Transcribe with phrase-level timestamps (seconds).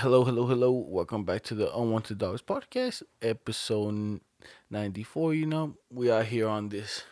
[0.00, 0.70] Hello, hello, hello.
[0.70, 4.22] Welcome back to the Unwanted Dogs podcast, episode
[4.70, 5.34] 94.
[5.34, 7.02] You know, we are here on this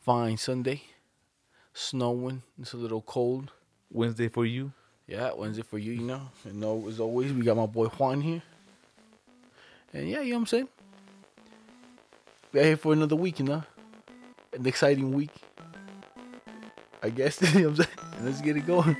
[0.00, 0.82] fine Sunday,
[1.72, 2.42] snowing.
[2.60, 3.52] It's a little cold.
[3.92, 4.72] Wednesday for you.
[5.06, 6.22] Yeah, Wednesday for you, you know.
[6.44, 8.42] And know, as always, we got my boy Juan here.
[9.92, 10.68] And yeah, you know what I'm saying?
[12.52, 13.62] We're here for another week, you know?
[14.52, 15.30] An exciting week.
[17.04, 18.24] I guess, you know what I'm saying?
[18.24, 18.96] Let's get it going.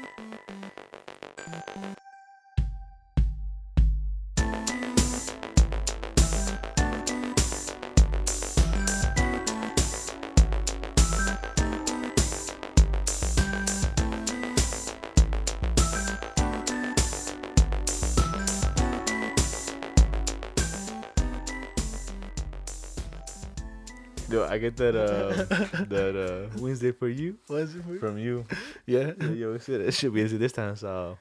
[24.56, 27.98] I get that uh that uh Wednesday for you Wednesday for you?
[28.00, 28.44] from you.
[28.86, 29.12] Yeah.
[29.20, 30.74] Yo, yo, shit, it should be easy this time.
[30.76, 31.18] So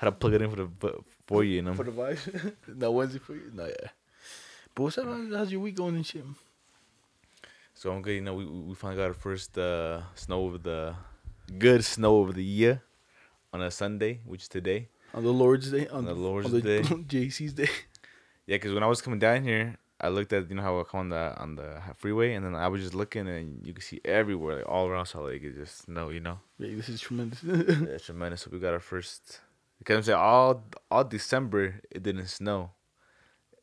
[0.00, 0.68] I had to plug it in for the
[1.26, 1.74] for you, you know.
[1.74, 2.54] For the vibes?
[2.82, 3.50] no, Wednesday for you?
[3.52, 3.88] No, yeah.
[4.74, 5.06] But what's up?
[5.06, 6.24] How's- your week going and shit?
[7.74, 8.14] So I'm good.
[8.14, 10.94] You know, we we finally got our first uh snow of the
[11.58, 12.82] good snow of the year
[13.52, 14.88] on a Sunday, which is today.
[15.14, 15.88] On the Lord's Day?
[15.88, 16.82] On, the Lord's on the Day.
[17.12, 17.68] JC's Day?
[18.46, 19.76] Yeah, because when I was coming down here,
[20.06, 22.54] I looked at you know how I come on the on the freeway, and then
[22.54, 25.58] I was just looking, and you could see everywhere, like all around Salt Lake, it's
[25.58, 26.10] just snow.
[26.10, 26.38] You know.
[26.58, 27.42] Yeah, this is tremendous.
[27.42, 28.42] Yeah, tremendous.
[28.42, 29.40] So we got our first.
[29.78, 32.70] Because I'm saying all all December it didn't snow,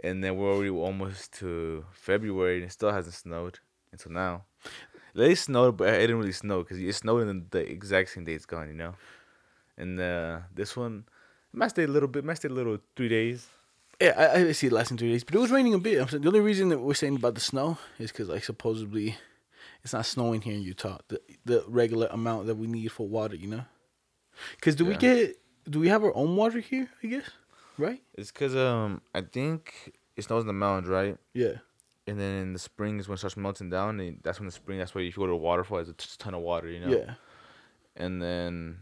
[0.04, 3.60] and then we're already almost to February and it still hasn't snowed
[3.92, 4.44] until now.
[5.16, 8.34] They snowed, but it didn't really snow because it snowed in the exact same day
[8.34, 8.68] it's gone.
[8.68, 8.94] You know,
[9.78, 11.06] and uh, this one
[11.54, 12.26] it might stay a little bit.
[12.26, 13.48] Might stay a little three days.
[14.02, 16.02] Yeah, I, I see it lasting three days, but it was raining a bit.
[16.02, 19.16] I'm saying the only reason that we're saying about the snow is because like supposedly
[19.84, 23.36] it's not snowing here in Utah the the regular amount that we need for water.
[23.36, 23.66] You know,
[24.56, 25.38] because do we get
[25.70, 26.90] do we have our own water here?
[27.04, 27.30] I guess
[27.78, 28.02] right.
[28.16, 31.18] It's because um I think it snows in the mountains, right?
[31.34, 31.58] Yeah.
[32.06, 34.52] And then in the spring is when it starts melting down, and that's when the
[34.52, 34.78] spring.
[34.80, 36.68] That's why if you go to a waterfall, it's a ton of water.
[36.70, 36.90] You know.
[36.98, 37.14] Yeah.
[37.96, 38.80] and then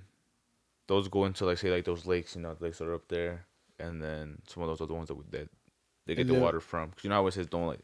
[0.88, 3.08] those go into like say like those lakes, you know, the lakes that are up
[3.10, 3.46] there,
[3.82, 5.50] and then some of those are the ones that we, that
[6.06, 6.92] they get And the water from.
[6.92, 7.80] Cause you know how it says don't like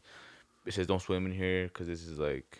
[0.66, 2.58] it says don't swim in here because this is like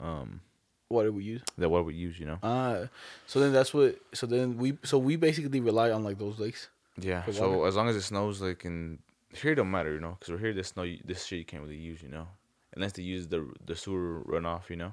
[0.00, 0.40] um
[0.88, 1.42] What do we use?
[1.58, 2.38] that what we use, you know.
[2.42, 2.88] Ah,
[3.26, 3.98] so then that's what.
[4.12, 6.68] So then we so we basically rely on like those lakes.
[7.00, 7.24] Yeah.
[7.32, 8.98] So as long as it snows like in
[9.32, 10.54] here, it don't matter, you know, because we're here.
[10.54, 12.28] This snow, this shit you can't really use, you know,
[12.74, 14.92] unless they use the the sewer runoff, you know.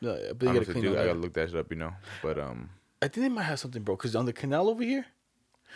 [0.00, 0.98] No, but I you don't gotta clean do.
[0.98, 1.92] I gotta look that shit up, you know.
[2.22, 2.70] But um,
[3.00, 3.96] I think they might have something, bro.
[3.96, 5.06] Because on the canal over here,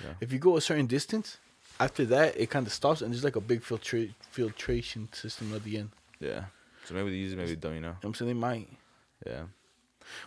[0.02, 0.14] Yeah.
[0.20, 1.38] if you go a certain distance,
[1.78, 5.62] after that it kind of stops, and there's like a big filtra- filtration system at
[5.64, 5.90] the end.
[6.20, 6.44] yeah.
[6.86, 7.88] So maybe they use it, maybe they don't, you know.
[7.88, 8.68] You know what I'm saying they might.
[9.26, 9.42] Yeah.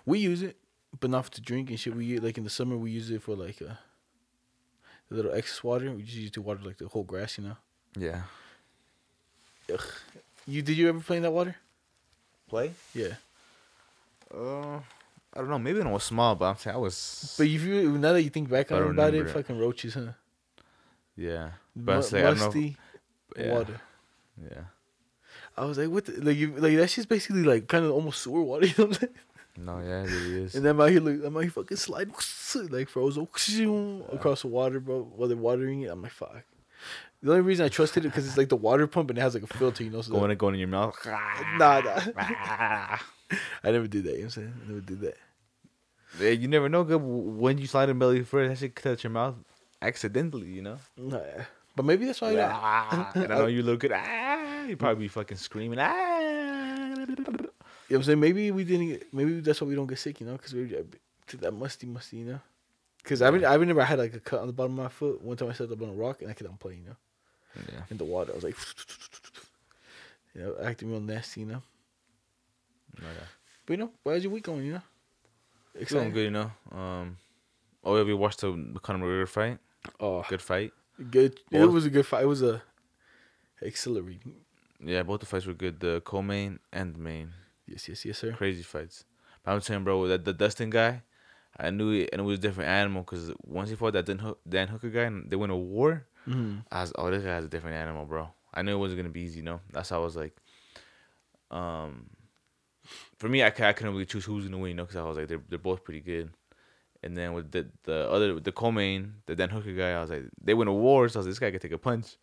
[0.05, 0.55] We use it,
[0.99, 1.95] but not to drink and shit.
[1.95, 3.79] We use- like in the summer we use it for like a,
[5.09, 5.91] the little excess water.
[5.91, 7.37] We just use it to water like the whole grass.
[7.37, 7.57] You know.
[7.97, 8.21] Yeah.
[10.45, 11.55] You did you ever play in that water?
[12.49, 12.71] Play.
[12.93, 13.15] Yeah.
[14.33, 14.79] Uh,
[15.35, 15.59] I don't know.
[15.59, 17.35] Maybe when I was small, but I'm saying I was.
[17.37, 19.29] But if you now that you think back on about it, it.
[19.31, 20.13] fucking roaches, huh?
[21.17, 22.45] yeah, but I'm saying I don't know.
[22.45, 22.77] musty
[23.37, 23.53] Yeah.
[23.53, 23.81] water.
[24.49, 24.61] Yeah,
[25.57, 26.05] I was like, what?
[26.05, 28.65] The, like, you, like that's just basically like kind of almost sewer water.
[28.71, 29.13] You know what I'm saying?
[29.57, 30.55] no, yeah, it really is.
[30.55, 32.09] And then my here, like, I'm like fucking slide
[32.71, 33.23] like frozen
[34.11, 35.11] across the water, bro.
[35.15, 36.43] While they're watering it, I'm like, fuck.
[37.21, 39.33] The only reason I trusted it because it's like the water pump and it has
[39.33, 40.01] like a filter, you know.
[40.01, 40.97] So going and going in your mouth.
[41.05, 42.97] nah, nah.
[43.63, 44.13] I never did that.
[44.13, 44.53] You know what I'm saying?
[44.63, 45.17] I never did that.
[46.19, 46.83] Yeah, you never know.
[46.83, 49.35] Good when you slide in belly first, that shit touch your mouth
[49.81, 50.47] accidentally.
[50.47, 50.77] You know.
[50.97, 51.45] Nah, yeah.
[51.75, 52.37] But maybe that's why.
[52.37, 53.91] I Ah, and I know you look good.
[53.93, 55.79] Ah, you probably be fucking screaming.
[55.79, 56.89] Ah.
[56.89, 57.49] You know
[57.87, 58.19] what I'm saying?
[58.19, 58.87] Maybe we didn't.
[58.89, 60.19] Get, maybe that's why we don't get sick.
[60.19, 60.67] You know, because we
[61.27, 62.17] to that musty, musty.
[62.17, 62.39] You know.
[63.01, 65.21] Because I've I've never had like a cut on the bottom of my foot.
[65.21, 66.81] One time I stepped up on a rock and I kept on playing.
[66.83, 66.95] You know.
[67.55, 67.81] Yeah.
[67.89, 68.31] in the water.
[68.31, 68.57] I was like,
[70.35, 71.61] you know, acting real nasty, you know.
[73.01, 73.07] Yeah.
[73.65, 74.65] But you know, how's your week going?
[74.65, 74.81] You know,
[75.75, 76.51] It's going good, you know.
[76.71, 77.17] Um,
[77.83, 79.57] oh, yeah, we watched the Conor McGregor fight.
[79.99, 80.71] Oh, Good fight.
[81.11, 81.39] good.
[81.51, 82.23] It was a good fight.
[82.23, 82.61] It was a
[83.61, 84.33] accelerating.
[84.83, 85.79] Yeah, both the fights were good.
[85.79, 87.31] The co-main and the main.
[87.67, 88.33] Yes, yes, yes, sir.
[88.33, 89.05] crazy fights.
[89.43, 91.01] But I'm saying, bro, that the Dustin guy,
[91.57, 94.19] I knew it, and it was a different animal because once he fought that Dan,
[94.19, 96.59] Hook, Dan Hooker guy and they went to war, Mm-hmm.
[96.71, 98.29] I was, oh, this guy has a different animal, bro.
[98.53, 99.59] I knew it wasn't gonna be easy, you know.
[99.73, 100.33] That's how I was like,
[101.51, 102.09] um,
[103.17, 105.17] for me, I, I couldn't really choose who's gonna win, you know, because I was
[105.17, 106.29] like, they're they're both pretty good.
[107.01, 110.23] And then with the the other the co-main, the Dan Hooker guy, I was like,
[110.41, 112.17] they went to war, so I was like, this guy could take a punch.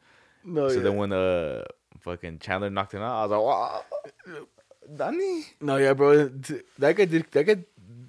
[0.44, 0.82] No, so yeah.
[0.82, 1.64] then when uh
[2.00, 3.84] fucking Chandler knocked him out, I was like, wow,
[4.96, 5.44] Danny.
[5.60, 6.28] no, yeah, bro.
[6.78, 7.30] That guy did.
[7.32, 7.56] That guy,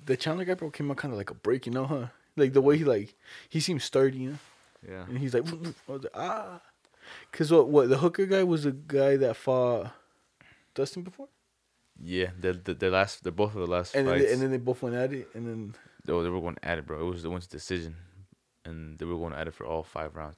[0.06, 2.08] the Chandler guy, bro, came out kind of like a break, you know, huh?
[2.38, 3.14] Like the way he like,
[3.50, 4.38] he seemed sturdy, you know.
[4.88, 5.04] Yeah.
[5.08, 6.62] And he's like, I was like ah,
[7.32, 9.92] cause what what the hooker guy was the guy that fought
[10.74, 11.28] Dustin before,
[12.04, 12.32] Yeah.
[12.40, 14.58] The the their last they're both of the last and then they, and then they
[14.58, 15.76] both went at it, and then
[16.10, 17.00] oh, they were going at it, bro.
[17.00, 17.96] It was the one's decision,
[18.66, 20.38] and they were going at it for all five rounds.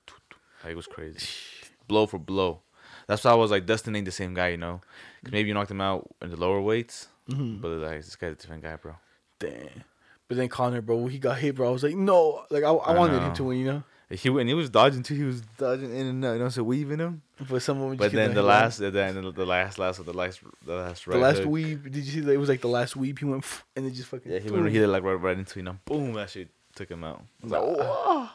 [0.63, 1.19] Like it was crazy,
[1.87, 2.61] blow for blow.
[3.07, 4.81] That's why I was like, Dustin ain't the same guy, you know.
[5.23, 7.61] 'Cause maybe you knocked him out in the lower weights, Mhm.
[7.61, 8.95] but like this guy's a different guy, bro.
[9.39, 9.83] damn.
[10.29, 11.67] But then Conor, bro, he got hit, bro.
[11.67, 13.83] I was like, no, like I, I, I wanted him to win, you know.
[14.09, 15.15] He and he was dodging too.
[15.15, 17.21] He was dodging in and out, you know, so weaving him.
[17.49, 20.75] But someone, But then the last, the, the, the last, last of the last, the
[20.75, 21.47] last, the last hook.
[21.47, 22.19] weave, did you see?
[22.19, 22.33] That?
[22.33, 23.17] It was like the last weave.
[23.17, 23.45] He went
[23.75, 24.31] and it just fucking.
[24.31, 26.89] Yeah, he went, he did like right, right into you know, boom, that shit took
[26.89, 27.23] him out.
[27.41, 28.29] Like.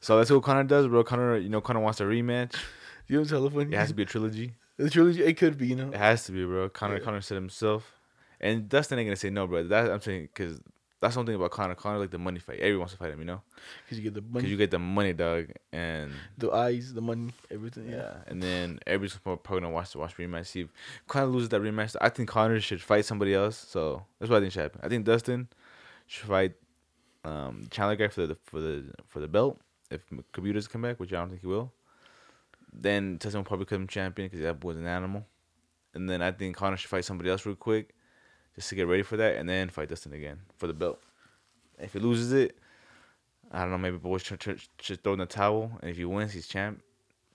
[0.00, 1.02] So that's what Conor does, bro.
[1.04, 2.54] Conor, you know, Conor wants a rematch.
[3.06, 3.64] You know funny?
[3.64, 4.54] It has to be a trilogy.
[4.78, 5.88] The trilogy, it could be, you know.
[5.90, 6.70] It has to be, bro.
[6.70, 7.04] Conor, Yeah.
[7.04, 7.92] Conor said himself,
[8.40, 9.64] and Dustin ain't gonna say no, bro.
[9.64, 10.58] That I'm saying because
[11.04, 11.74] that's something about Conor.
[11.74, 12.58] Conor like the money fight.
[12.58, 13.42] Everyone wants to fight him, you know,
[13.84, 17.00] Because you get the because money, you get the money, dog, and the eyes, the
[17.00, 17.88] money, everything.
[17.88, 18.14] yeah, Yeah.
[18.26, 20.46] and then everybody's probably gonna watch the watch rematch.
[20.46, 20.68] See if
[21.06, 21.94] Conor loses that rematch.
[22.00, 23.56] I think Conor should fight somebody else.
[23.56, 24.80] So that's what I think should happen.
[24.82, 25.48] I think Dustin
[26.06, 26.52] should fight
[27.24, 29.58] um Chandler guy for the for the for the belt
[29.90, 30.00] if
[30.32, 31.72] Khabib doesn't come back, which I don't think he will.
[32.72, 35.26] Then Dustin will probably become champion because that boy's an animal.
[35.94, 37.94] And then I think Conor should fight somebody else real quick,
[38.54, 41.00] just to get ready for that, and then fight Dustin again for the belt.
[41.78, 42.56] If he loses it,
[43.50, 43.78] I don't know.
[43.78, 46.82] Maybe boys should, should, throw in the towel, and if he wins, he's champ.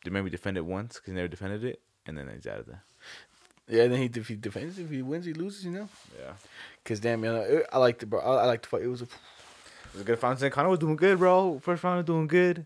[0.03, 2.65] They maybe defend it once because he never defended it, and then he's out of
[2.67, 2.83] there.
[3.67, 5.89] Yeah, then he, if he defends, if he wins, he loses, you know.
[6.19, 6.33] Yeah.
[6.83, 8.19] Because damn, man, I, I liked it, bro.
[8.19, 8.81] I, I liked the fight.
[8.81, 10.39] It was a, It was a good fight.
[10.39, 11.59] Saying Conor was doing good, bro.
[11.59, 12.65] First round was doing good.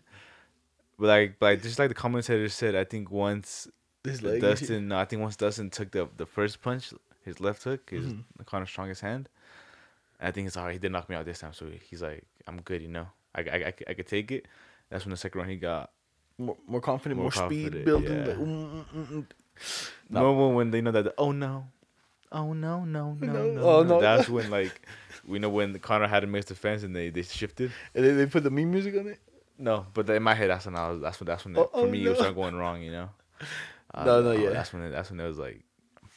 [0.98, 3.68] But like, like just like the commentator said, I think once
[4.02, 4.34] this leg.
[4.34, 4.68] and shit.
[4.68, 6.92] Dustin, no, I think once Dustin took the the first punch,
[7.24, 8.24] his left hook, his Mhm.
[8.46, 9.28] Conor's strongest hand.
[10.20, 10.72] And I think it's alright.
[10.74, 13.08] He did knock me out this time, so he's like, I'm good, you know.
[13.34, 14.46] I I, I, could- I could take it.
[14.90, 15.90] That's when the second round he got.
[16.38, 18.12] more, more confident, more, More speed building.
[18.12, 18.26] yeah.
[18.26, 19.26] Like, mm, mm, mm.
[20.10, 20.34] No.
[20.34, 20.48] No.
[20.48, 21.14] when they know that.
[21.18, 21.66] Oh no.
[22.32, 23.52] Oh no no no No.
[23.52, 23.62] no.
[23.62, 23.88] Oh, no.
[23.94, 24.00] no.
[24.00, 24.86] That's when like
[25.26, 27.72] we know when Conor had to make the fence and they they shifted.
[27.94, 29.20] And then they put the meme music on it.
[29.58, 31.00] No, but in my head, that's when I was.
[31.00, 31.26] That's when.
[31.26, 31.56] That's when.
[31.56, 32.32] Oh, it, for oh, me, it was no.
[32.32, 32.82] going wrong.
[32.82, 33.10] You know.
[33.96, 34.50] No, no, oh, yeah.
[34.50, 34.82] That's when.
[34.82, 35.62] It, that's when it was like,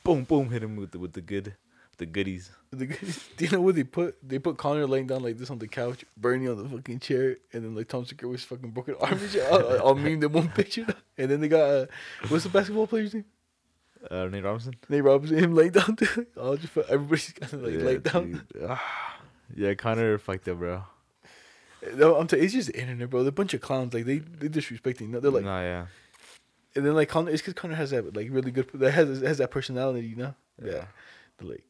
[0.08, 1.56] boom, boom, hit him with the with the good,
[1.98, 2.50] the goodies.
[2.72, 3.30] The, goodies.
[3.38, 4.16] do you know what they put?
[4.28, 7.38] They put Conor laying down like this on the couch, Bernie on the fucking chair,
[7.52, 9.20] and then like Tom Segura was fucking broken arm.
[9.52, 10.88] I'll, I'll meme the one picture.
[11.20, 11.86] And then they got uh,
[12.28, 13.26] what's the basketball player's name?
[14.12, 14.76] Uh, Nate Robinson.
[14.88, 15.40] Nate Robinson.
[15.40, 15.98] Him laying down.
[16.40, 18.48] I'll just put everybody's kind of like yeah, laid down.
[18.64, 19.20] Ah.
[19.56, 20.84] yeah, Conor fucked up, bro.
[21.96, 22.46] No, I'm telling.
[22.46, 23.24] It's just the internet, bro.
[23.24, 23.96] They're a bunch of clowns.
[23.96, 25.20] Like they they disrespecting.
[25.20, 25.86] They're like, nah, yeah,
[26.78, 27.32] and then like Conor.
[27.32, 28.70] It's because Conor has that like really good.
[28.76, 30.08] That has has that personality.
[30.08, 30.36] You know.
[30.64, 30.86] yeah.
[31.40, 31.64] The, like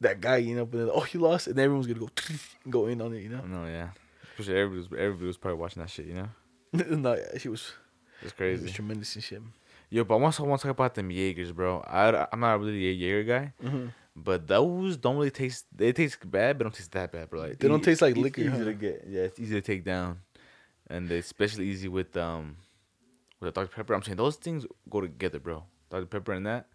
[0.00, 0.38] that guy.
[0.38, 0.64] You know.
[0.64, 2.08] But then oh he lost, and everyone's gonna go
[2.70, 3.20] go in on it.
[3.20, 3.42] You know.
[3.44, 3.90] No, yeah.
[4.32, 6.06] Especially everybody was everybody was probably watching that shit.
[6.06, 6.28] You know,
[6.96, 7.60] no, yeah, she was.
[7.60, 7.72] it's
[8.20, 8.70] It was crazy.
[8.70, 9.42] tremendous and shit.
[9.90, 11.82] Yo, but I want to talk about them Jaegers, bro.
[11.86, 13.86] I I'm not really a Jaeger guy, Mm-hmm.
[14.16, 15.66] but those don't really taste.
[15.70, 17.40] They taste bad, but don't taste that bad, bro.
[17.42, 18.64] Like They don't e- taste like liquor, Easy huh?
[18.64, 19.04] to get.
[19.06, 20.20] Yeah, it's easy to take down,
[20.88, 22.56] and especially easy with um
[23.42, 23.94] with the Dr Pepper.
[23.94, 25.64] I'm saying those things go together, bro.
[25.90, 26.66] Dr Pepper and that,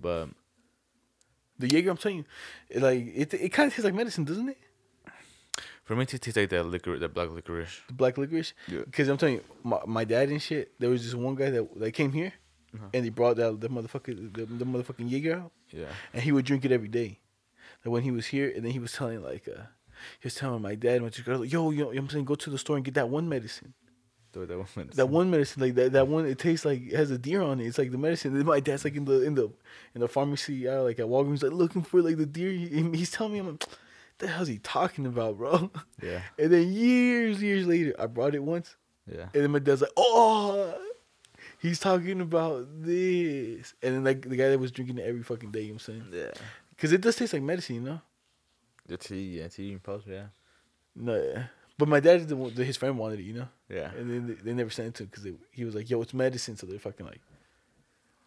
[0.00, 0.28] but
[1.58, 2.24] The Jaeger, I'm telling you,
[2.68, 4.58] it, like it, it kind of tastes like medicine, doesn't it?
[5.84, 7.80] for me, it tastes like that liquor, that black licorice.
[7.88, 8.52] The black licorice.
[8.68, 8.80] Yeah.
[8.84, 10.72] Because I'm telling you, my, my dad and shit.
[10.78, 12.32] There was this one guy that that came here,
[12.74, 12.86] Uh-huh.
[12.94, 16.44] and he brought that the motherfucker the, the motherfucking Jaeger out, Yeah, and he would
[16.44, 17.18] drink it every day.
[17.84, 19.62] Like when he was here, and then he was telling like, uh,
[20.20, 22.24] he was telling my dad went to go, yo, yo, you know what I'm saying,
[22.26, 23.74] go to the store and get that one medicine.
[24.32, 24.90] That, that one.
[24.94, 27.60] That one medicine, like that, that one, it tastes like it has a deer on
[27.60, 27.66] it.
[27.66, 28.34] It's like the medicine.
[28.34, 29.50] Then my dad's like in the in the
[29.94, 32.50] in the pharmacy, uh, like at Walgreens, like looking for like the deer.
[32.50, 33.64] He, he's telling me, I'm like,
[34.18, 35.70] the hell's he talking about, bro?
[36.02, 39.28] Yeah, And then years, years later, I brought it once, yeah.
[39.34, 40.74] and then my dad's like, "Oh,
[41.58, 45.50] he's talking about this." And then like the guy that was drinking it every fucking
[45.52, 46.24] day, you know what I'm saying?
[46.24, 46.30] Yeah.
[46.70, 48.00] Because it does taste like medicine, you know?
[48.86, 50.26] The tea, yeah, tea and post, yeah.
[50.96, 51.44] No, yeah.
[51.78, 53.48] But my dad, is his friend wanted it, you know?
[53.68, 53.90] Yeah.
[53.96, 56.14] And then they, they never sent it to him because he was like, "Yo, it's
[56.14, 57.20] medicine." So they're fucking like,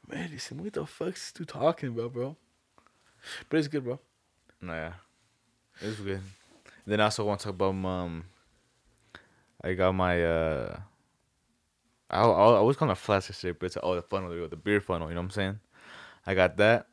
[0.07, 0.63] "Medicine?
[0.63, 1.09] What the fuck?
[1.09, 2.35] fuck's you talking about, bro?"
[3.49, 3.99] But it's good, bro.
[4.61, 4.93] No, yeah.
[5.81, 6.21] It was good.
[6.85, 8.25] Then I also want to talk about um
[9.63, 10.79] I got my uh
[12.09, 14.47] I I, I was calling it a flask shit, but it's oh the funnel, the,
[14.47, 15.59] the beer funnel, you know what I'm saying?
[16.25, 16.87] I got that.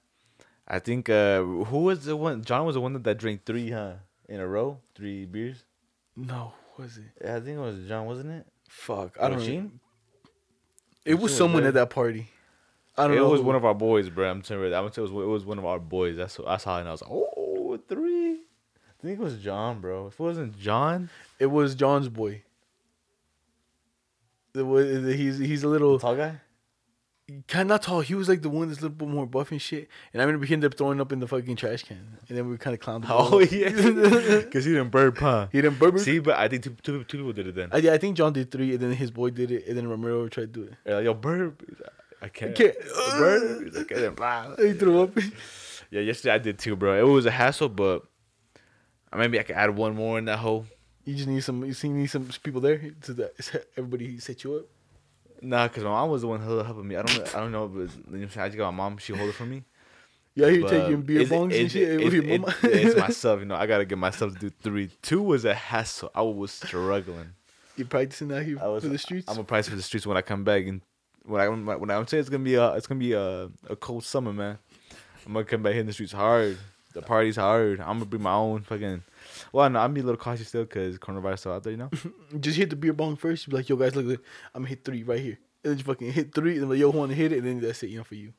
[0.66, 3.70] I think uh who was the one John was the one that, that drank three,
[3.70, 3.94] huh?
[4.28, 4.78] In a row?
[4.94, 5.64] Three beers?
[6.16, 7.04] No, was it?
[7.22, 8.46] Yeah, I think it was John, wasn't it?
[8.68, 9.70] Fuck, I don't know.
[11.04, 12.28] It was someone at that party.
[12.96, 13.22] I don't know.
[13.22, 13.32] It know.
[13.32, 14.30] was one of our boys, bro.
[14.30, 16.16] I'm telling you, I'm telling you, it was, it was one of our boys.
[16.16, 16.88] That's that's how I know.
[16.88, 18.32] I was like, oh, three.
[18.34, 20.06] I think it was John, bro.
[20.08, 22.42] If it wasn't John, It was John's boy.
[24.52, 26.40] The he's he's a little Tall guy.
[27.48, 28.00] Kind of not tall.
[28.00, 29.88] He was like the one that's a little bit more buff and shit.
[30.12, 32.48] And I remember he ended up throwing up in the fucking trash can, and then
[32.48, 33.06] we kind of clowned.
[33.08, 33.68] Oh yeah,
[34.40, 35.48] because he didn't burp, huh?
[35.52, 35.98] he didn't burp.
[35.98, 37.68] See, but I think two, two, two people did it then.
[37.72, 39.88] I, yeah, I think John did three, and then his boy did it, and then
[39.88, 40.74] Romero tried to do it.
[40.84, 41.62] They're like, Yo, burp.
[42.20, 42.54] I can't.
[42.54, 42.74] can't.
[43.18, 43.64] burp.
[43.64, 45.18] He's like, "Okay, then blah." He threw up.
[45.90, 46.98] Yeah, yesterday I did too, bro.
[46.98, 48.04] It was a hassle, but
[49.14, 50.66] maybe I could add one more in that hole.
[51.04, 51.64] You just need some.
[51.64, 54.66] You see, you need some people there to that everybody set you up.
[55.44, 56.96] Nah, cause my mom was the one who helping me.
[56.96, 57.64] I don't, know, I don't know.
[57.66, 58.42] If it was, you know?
[58.42, 58.98] I just got my mom.
[58.98, 59.64] She hold it for me.
[60.34, 62.54] Yeah, you're taking beer bongs and shit with your mama.
[62.62, 63.40] it- it's myself.
[63.40, 64.88] You know, I gotta get myself to do three.
[65.02, 66.10] Two was a hassle.
[66.14, 67.32] I was struggling.
[67.76, 69.28] you practicing out here I was for the streets.
[69.28, 70.80] I'm a price for the streets when I come back and
[71.24, 74.04] when I when I'm saying it's gonna be a it's gonna be a a cold
[74.04, 74.58] summer, man.
[75.26, 76.56] I'm gonna come back hitting the streets hard.
[76.94, 77.80] The party's hard.
[77.80, 79.02] I'm gonna bring my own fucking.
[79.52, 81.90] Well, no, I'm be a little cautious still because coronavirus still out there, you know.
[82.40, 83.48] just hit the beer bong first.
[83.48, 85.38] Be like, yo, guys, look, look, I'm gonna hit three right here.
[85.64, 87.38] And then you fucking hit three, and then like, yo, who want to hit it,
[87.38, 88.32] and then that's it, you know, for you.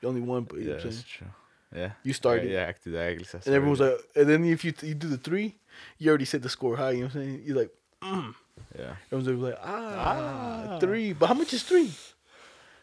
[0.00, 1.28] The only one, but you yeah, that's true.
[1.74, 2.50] Yeah, You started.
[2.50, 3.08] Yeah, yeah I do that.
[3.08, 5.56] I guess And everyone's like, and then if you you do the three,
[5.98, 6.90] you already set the score high.
[6.90, 7.42] You know what I'm saying?
[7.46, 7.70] You're like,
[8.02, 8.34] mm.
[8.78, 8.96] yeah.
[9.10, 10.78] everyone's like, ah, Ah.
[10.80, 11.14] three.
[11.14, 11.90] But how much is three?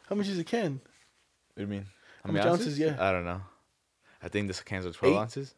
[0.08, 0.82] How much is a can?
[1.54, 1.86] What do you mean?
[2.26, 2.80] How much ounces?
[2.80, 2.96] Yeah.
[3.00, 3.42] I don't know.
[4.24, 5.20] I think this cans are twelve Eight?
[5.20, 5.54] ounces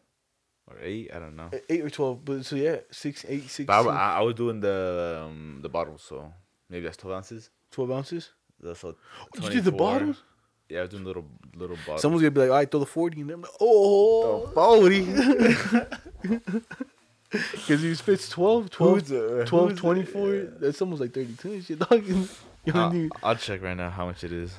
[0.72, 1.12] or eight.
[1.14, 1.50] I don't know.
[1.70, 5.24] Eight or twelve, but so yeah, six, eight, six, But I, I, was doing the
[5.26, 6.34] um, the bottles, so
[6.70, 7.50] maybe that's twelve ounces.
[7.72, 8.32] twelve ounces.
[8.60, 8.96] That's so
[9.36, 9.78] You did the 24.
[9.78, 10.24] bottles?
[10.70, 11.26] Yeah, I was doing little
[11.56, 12.02] little bottles.
[12.02, 15.02] Someone's gonna be like, all right, throw the forty, and they're like, oh, forty.
[17.32, 20.32] because he fits 12, 12, Who's the- 12, who's the- 24.
[20.60, 22.04] That's almost like thirty-two shit, dog.
[22.64, 24.54] You I'll, I'll check right now how much it is.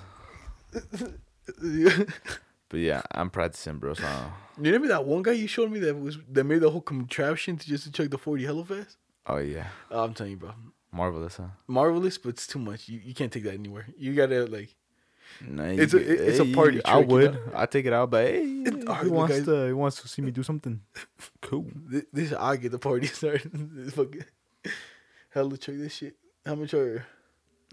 [2.73, 3.95] But yeah, I'm practicing, bro.
[3.95, 4.03] So
[4.59, 7.57] You remember that one guy you showed me that was that made the whole contraption
[7.59, 8.97] to just to check the forty hella fast?
[9.27, 10.53] oh yeah, Oh, I'm telling you, bro,
[10.91, 11.49] marvelous, huh?
[11.69, 12.89] marvelous, but it's too much.
[12.89, 13.87] You you can't take that anywhere.
[13.97, 14.75] You gotta like
[15.41, 17.33] No, It's you- a- it's a party I trick, you would.
[17.35, 17.41] know?
[17.55, 19.67] I take it out, but hey, It- he wants guys- to.
[19.67, 20.81] He wants to see me do something.
[21.43, 21.67] Cool.
[21.93, 23.53] this, this I get the party started.
[23.95, 24.25] Fucking
[25.31, 26.17] hella check this shit.
[26.47, 27.05] How much are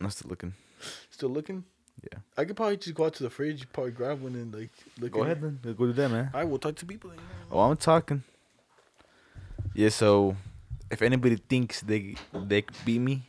[0.02, 0.54] I'm still looking.
[1.10, 1.64] still looking?
[2.04, 2.20] Yeah.
[2.38, 5.12] I could probably just go out to the fridge, probably grab one and like look.
[5.12, 5.60] Go ahead then.
[5.64, 6.30] Go do that, man.
[6.34, 7.12] I will talk to people.
[7.52, 8.24] Oh, I'm talking.
[9.74, 10.36] Yeah, so
[10.90, 13.24] if anybody thinks they they could beat me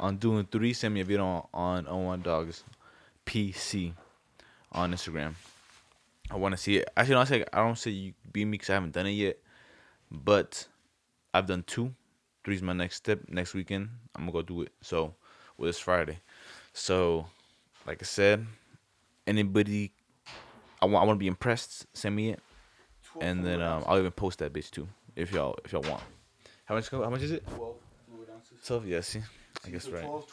[0.00, 2.64] on doing three, send me a video on, on on one dogs
[3.24, 3.92] PC
[4.72, 5.34] on Instagram.
[6.30, 6.90] I want to see it.
[6.96, 9.38] Actually, don't say I don't say you beat me because I haven't done it yet,
[10.10, 10.66] but
[11.32, 11.94] I've done two.
[12.44, 13.20] Three's my next step.
[13.28, 14.72] Next weekend, I'm gonna go do it.
[14.80, 15.14] So,
[15.58, 16.20] well, it's Friday.
[16.72, 17.26] So,
[17.86, 18.46] like I said,
[19.26, 19.92] anybody,
[20.82, 21.86] I want I want to be impressed.
[21.96, 22.40] Send me it
[23.20, 26.02] and then um, I'll even post that bitch too if y'all if y'all want.
[26.64, 26.88] How much?
[26.90, 27.46] How much is it?
[27.46, 27.74] 12
[28.08, 28.66] fluid ounces.
[28.66, 28.86] Twelve.
[28.86, 29.00] Yeah.
[29.00, 29.20] See,
[29.64, 30.04] I guess right.
[30.04, 30.32] 12,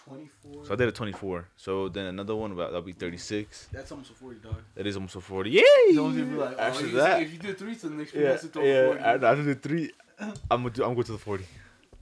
[0.63, 1.47] So I did a twenty-four.
[1.55, 3.69] So then another one about that'll be thirty-six.
[3.71, 4.55] That's almost a 40, dog.
[4.75, 5.51] That is almost a forty.
[5.51, 5.63] Yay!
[5.93, 8.13] Someone's gonna be like, oh, After you that, If you do three, so the next
[8.13, 8.85] one yeah, has to throw a yeah.
[8.87, 8.99] 40.
[9.01, 10.83] After after the three, I'm gonna do.
[10.83, 11.45] I'm going to the forty.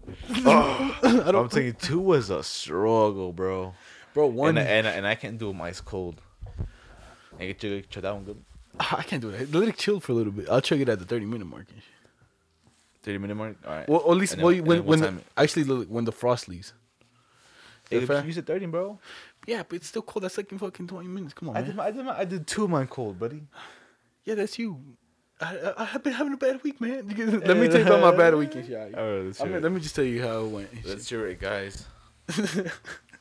[0.46, 3.74] oh, I'm saying two was a struggle, bro.
[4.14, 4.58] Bro, one.
[4.58, 6.22] And I, and I, and I can't do them ice cold.
[7.40, 8.44] I get you try that one good.
[8.80, 9.52] Ah, I can't do that.
[9.54, 10.50] Let it chill for a little bit.
[10.50, 11.66] I'll check it at the 30 minute mark.
[13.04, 13.56] Thirty minute mark.
[13.66, 13.90] All right.
[13.90, 16.74] Well, at least then- well, when when the, actually look, when the frost leaves.
[17.90, 19.00] Hey, it you said thirty, bro.
[19.48, 20.24] Yeah, but it's still cold.
[20.24, 21.34] That's like in fucking 20 minutes.
[21.34, 21.68] Come on, I man.
[21.70, 21.76] did.
[21.76, 22.06] My, I did.
[22.06, 23.42] My, I did two of mine cold, buddy.
[24.24, 24.80] Yeah, that's you.
[25.42, 27.08] I, I, I have been having a bad week, man.
[27.44, 28.76] let me tell you about my bad week and shit.
[28.76, 29.26] alright?
[29.26, 29.64] Let's I mean, it.
[29.64, 30.86] let me just tell you how it went.
[30.86, 31.86] Let's hear it, guys.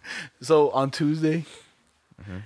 [0.41, 1.45] So on Tuesday,
[2.23, 2.43] Mhm.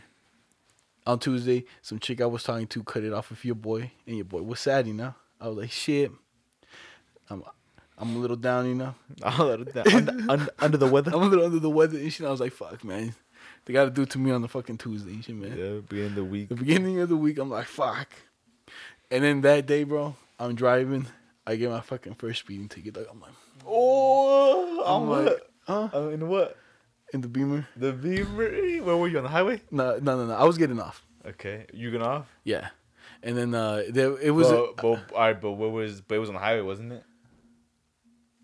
[1.06, 4.16] on Tuesday, some chick I was talking to cut it off with your boy, and
[4.16, 5.14] your boy was sad, you know.
[5.40, 6.10] I was like, shit,
[7.30, 7.42] I'm,
[7.98, 8.94] I'm a little down, you know.
[9.22, 9.86] I'll let it down.
[9.94, 11.10] Under, under, under the weather.
[11.14, 12.26] I'm a little under the weather and shit.
[12.26, 13.14] I was like, fuck, man,
[13.64, 15.56] they got to do it to me on the fucking Tuesday, shit, man.
[15.56, 16.48] Yeah, beginning of the week.
[16.48, 18.08] The beginning of the week, I'm like, fuck.
[19.10, 21.06] And then that day, bro, I'm driving.
[21.46, 22.96] I get my fucking first speeding ticket.
[22.96, 23.30] Like, I'm like,
[23.66, 25.88] Oh, I'm like, huh?
[25.94, 26.56] Uh, in what?
[27.14, 27.68] In the Beamer?
[27.76, 28.82] The Beamer.
[28.84, 29.62] Where were you on the highway?
[29.70, 30.34] No, no, no, no.
[30.34, 31.06] I was getting off.
[31.24, 32.26] Okay, you going off?
[32.42, 32.70] Yeah.
[33.22, 36.00] And then uh, there it was but, but, all right, but where was?
[36.00, 37.04] But it was on the highway, wasn't it?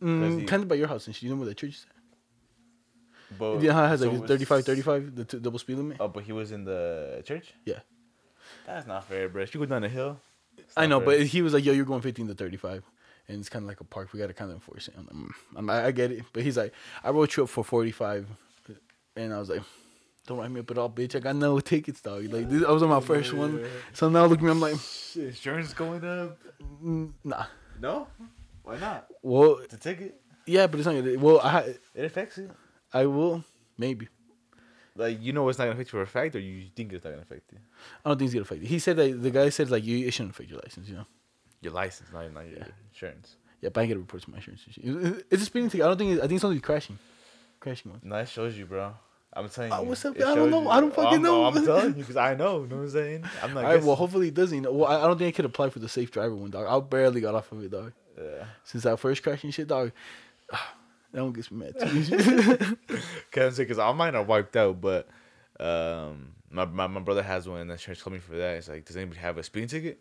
[0.00, 1.20] mm, he- kind of by your house and.
[1.20, 1.86] You know where the church is?
[1.90, 3.38] at?
[3.38, 5.96] But You know it has so like 35, 35, the t- double speed limit?
[5.98, 7.52] Oh, but he was in the church.
[7.64, 7.80] Yeah.
[8.66, 9.42] That's not fair, bro.
[9.42, 10.20] If you go down the hill.
[10.76, 11.06] I know, fair.
[11.06, 12.84] but he was like, "Yo, you're going 15 to 35,"
[13.28, 14.12] and it's kind of like a park.
[14.12, 14.94] We got to kind of enforce it.
[14.96, 15.30] I'm, like, mm.
[15.56, 16.72] I'm I get it, but he's like,
[17.02, 18.26] "I wrote you up for 45,"
[19.16, 19.62] and I was like,
[20.26, 21.14] "Don't write me up at all, bitch.
[21.14, 22.24] I got no tickets, dog.
[22.32, 24.50] Like, this, I was on my first one, so now look at me.
[24.50, 26.38] I'm like, Shit, insurance is going up.
[26.82, 27.44] mm, nah.
[27.80, 28.06] No,
[28.62, 29.06] why not?
[29.22, 31.20] Well, The ticket yeah, but it's not.
[31.20, 32.50] Well, I it affects it.
[32.92, 33.44] I will
[33.78, 34.08] maybe.
[34.96, 37.04] like you know it's not gonna affect you for a fact, or you think it's
[37.04, 37.58] not gonna affect you?
[38.04, 38.68] I don't think it's gonna affect you.
[38.68, 40.88] He said that the guy said like you it shouldn't affect your license.
[40.88, 41.06] You know.
[41.62, 43.36] Your license, not, not your insurance.
[43.60, 44.62] Yeah, but I get a report to my insurance.
[44.64, 45.26] and shit.
[45.30, 45.84] It's a speeding ticket.
[45.84, 46.12] I don't think.
[46.12, 46.98] It, I think it's only crashing.
[47.60, 48.00] Crashing one.
[48.02, 48.94] No, it shows you, bro.
[49.32, 49.88] I'm telling Uh, you.
[49.88, 50.16] what's up?
[50.16, 50.62] I don't know.
[50.62, 50.68] you.
[50.68, 51.44] I don't fucking I'm, know.
[51.44, 52.62] I'm telling you because I know.
[52.62, 53.24] You know what I'm saying?
[53.42, 53.64] I'm not.
[53.64, 53.82] All right.
[53.82, 54.62] Well, hopefully it doesn't.
[54.72, 56.66] Well, I don't think I could apply for the safe driver one, dog.
[56.66, 57.92] I barely got off of it, dog.
[58.18, 58.44] yeah.
[58.64, 59.92] Since that first crash and shit, dog.
[61.12, 62.76] That one gets me mad too.
[63.32, 65.08] Cause, because all mine are wiped out, but
[65.58, 68.58] um, my, my my brother has one, and the insurance called me for that.
[68.58, 70.00] It's like, does anybody have a speeding ticket?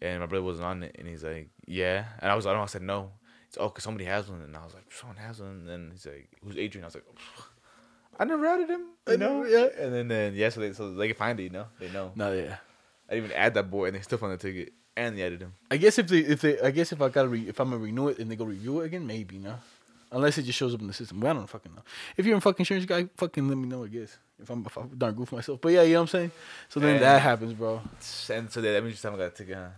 [0.00, 2.06] And my brother wasn't on it, and he's like, yeah.
[2.20, 3.10] And I was, I don't know, I said no.
[3.48, 5.50] It's oh, cause somebody has one, and I was like, someone has one.
[5.50, 6.84] And then he's like, who's Adrian?
[6.84, 7.04] I was like,
[8.18, 9.42] I never added him, I know.
[9.42, 9.68] never- yeah.
[9.84, 11.66] And then then yeah, so they so they can find it, you know.
[11.78, 12.12] They know.
[12.14, 12.56] no, yeah.
[13.08, 15.40] I didn't even add that boy, and they still found the ticket, and they added
[15.40, 15.54] him.
[15.70, 17.82] I guess if they if they I guess if I gotta re, if I'm gonna
[17.82, 19.54] renew it and they go review it again, maybe no.
[20.10, 21.20] Unless it just shows up in the system.
[21.20, 21.82] But I don't fucking know.
[22.16, 23.84] If you're a fucking insurance guy, fucking let me know.
[23.84, 25.60] I guess if I'm if I'm darn goof myself.
[25.60, 26.30] But yeah, you know what I'm saying.
[26.70, 27.80] So then And- that happens, bro.
[28.30, 29.68] And so that means you still haven't got a ticket, huh?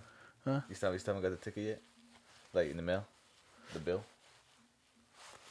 [0.45, 0.61] Huh?
[0.69, 1.83] You still, you still haven't got the ticket yet?
[2.53, 3.05] Like in the mail,
[3.73, 4.03] the bill.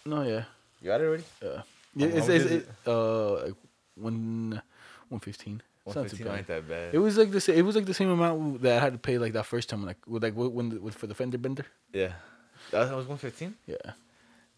[0.06, 0.44] No, yeah,
[0.82, 1.24] You got it already?
[1.42, 1.62] yeah.
[1.96, 3.54] Yeah, How it's, much it's is it, uh like
[3.96, 4.62] one
[5.10, 5.62] one fifteen.
[5.86, 6.38] It's One not too fifteen bad.
[6.38, 6.94] ain't that bad.
[6.94, 9.00] It was like the sa- it was like the same amount that I had to
[9.00, 11.38] pay like that first time, like with like when when the, with, for the fender
[11.38, 11.66] bender.
[11.94, 12.14] Yeah.
[12.72, 13.56] That was one fifteen.
[13.66, 13.76] Yeah,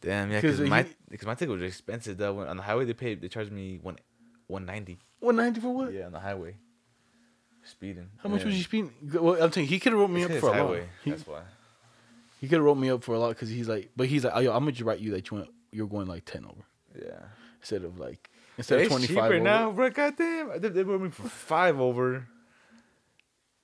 [0.02, 2.18] Damn, yeah, 'Cause because my he- because my ticket was expensive.
[2.18, 3.98] Though When- on the highway they paid they charged me one
[4.48, 5.00] one ninety.
[5.20, 5.94] one ninety for what?
[5.94, 6.56] Yeah, on the highway.
[7.64, 8.10] Speeding.
[8.22, 8.92] How much was you speeding?
[9.14, 10.68] Well, I'm saying he could have wrote me it's up 'cause for it's a lot.
[10.68, 10.90] highway.
[11.04, 11.42] He, That's why.
[12.42, 14.34] He could have wrote me up for a lot because he's like, but he's like,
[14.36, 16.66] oh, yo, I'm gonna just write you that you went, you're going like ten over
[17.00, 17.22] Yeah.
[17.62, 19.16] instead of like instead It's of twenty five.
[19.16, 19.40] cheaper over.
[19.40, 19.90] now, bro.
[19.92, 22.28] Goddamn, they, they wrote me for five over.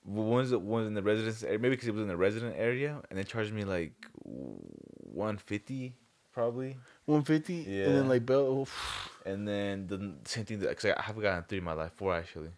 [0.06, 3.20] One's one's in the residence area, maybe because it was in the resident area, and
[3.20, 3.92] they charged me like
[4.24, 5.96] one fifty
[6.32, 6.78] probably.
[7.06, 7.86] One fifty, Yeah.
[7.88, 8.68] and then like Bell.
[9.26, 12.14] And then the same thing that cause I haven't gotten three in my life, four
[12.14, 12.52] actually.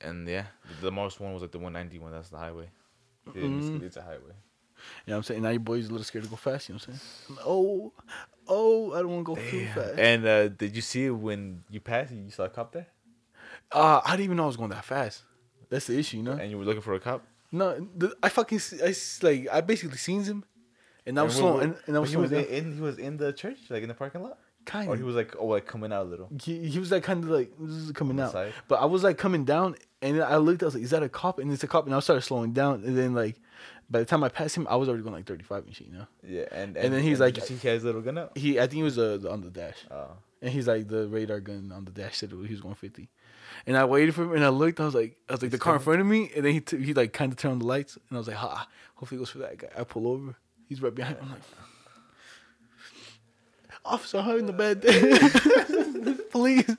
[0.00, 0.44] And yeah,
[0.80, 2.12] the, the most one was like the 190 one.
[2.12, 2.68] That's the highway.
[3.34, 3.82] It- it's, Mm.
[3.82, 4.34] it's a highway.
[5.06, 5.42] You know what I'm saying?
[5.42, 6.68] Now your boy's a little scared to go fast.
[6.68, 7.38] You know what I'm saying?
[7.46, 7.92] Oh,
[8.48, 9.98] oh, I don't want to go too fast.
[9.98, 12.12] And uh, did you see it when you passed?
[12.12, 12.86] You saw a cop there,
[13.72, 15.22] Uh, I didn't even know I was going that fast.
[15.68, 16.32] That's the issue, you know.
[16.32, 17.24] and you were looking for a cop.
[17.52, 20.44] No, the, I fucking I like I basically seen him,
[21.06, 22.52] and I was slowing, and, and I was he was in, down.
[22.52, 25.14] in- he was in the church, like in the parking lot, Kind or he was
[25.14, 26.28] like oh like coming out a little.
[26.42, 28.52] he, he was like kind of like this is coming out, side?
[28.68, 30.62] but I was like coming down, and I looked.
[30.62, 32.52] I was like, "Is that a cop?" And it's a cop, and I started slowing
[32.52, 33.36] down, and then like
[33.90, 35.92] by the time I passed him, I was already going like 35 and shit, you
[35.94, 36.06] know.
[36.26, 38.36] Yeah, and And then he's did like- he has a little gun out.
[38.36, 40.10] He, I think he was uh, on the dash, Oh,
[40.42, 43.08] and he's like the radar gun on the dash said he was going 50,
[43.66, 44.80] and I waited for him, and I looked.
[44.80, 46.60] I was like, I was like the car in front of me, and then he
[46.60, 49.18] t- he like kind of turned on the lights, and I was like, ha, hopefully
[49.18, 49.68] it goes for that guy.
[49.78, 50.34] I pull over,
[50.68, 51.16] he's right behind.
[51.22, 51.40] I'm like.
[53.84, 55.16] Officer, I'm having a bad day.
[56.32, 56.66] Please.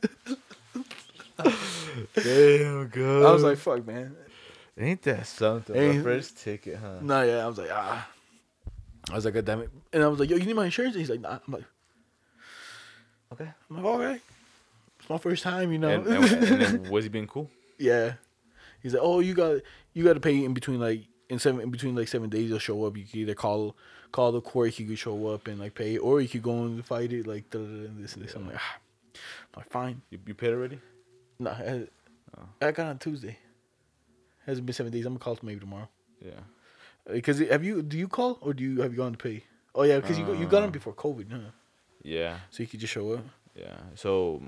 [2.15, 3.25] damn good.
[3.25, 4.13] I was like, fuck, man.
[4.77, 5.75] Ain't that something?
[5.75, 6.99] Ain't- My first ticket, huh?
[7.01, 7.43] No, yeah.
[7.43, 8.07] I was like, ah.
[9.11, 9.69] I was like, God damn it.
[9.93, 10.95] And I was like, yo, you need my insurance?
[10.95, 11.39] And he's like, nah.
[11.47, 11.63] I'm like,
[13.33, 13.49] Okay.
[13.69, 14.21] I'm like, all right.
[14.99, 15.89] It's my first time, you know.
[15.89, 17.49] And, and, and then was he being cool?
[17.77, 18.13] yeah.
[18.83, 19.61] He's like, oh, you got
[19.93, 22.49] you got to pay in between like in seven in between like seven days.
[22.49, 22.95] They'll show up.
[22.95, 23.75] You can either call
[24.11, 24.77] call the court.
[24.79, 27.25] You could show up and like pay, or you could go and fight it.
[27.27, 28.35] Like da, da, da, this and this.
[28.35, 28.77] I'm like, ah.
[29.15, 30.01] I'm like, fine.
[30.11, 30.79] You, you paid already?
[31.39, 31.87] No, I,
[32.37, 32.43] Oh.
[32.61, 33.37] I got on Tuesday.
[34.47, 35.05] Hasn't been seven days.
[35.05, 35.89] I'm gonna call maybe tomorrow.
[36.19, 36.31] Yeah.
[37.11, 39.43] Because have you do you call or do you have you gone to pay?
[39.75, 40.71] Oh yeah, because you you got on Uh.
[40.71, 41.51] before COVID, huh?
[42.03, 42.39] Yeah.
[42.49, 43.25] So you could just show up.
[43.55, 43.77] Yeah.
[43.95, 44.41] So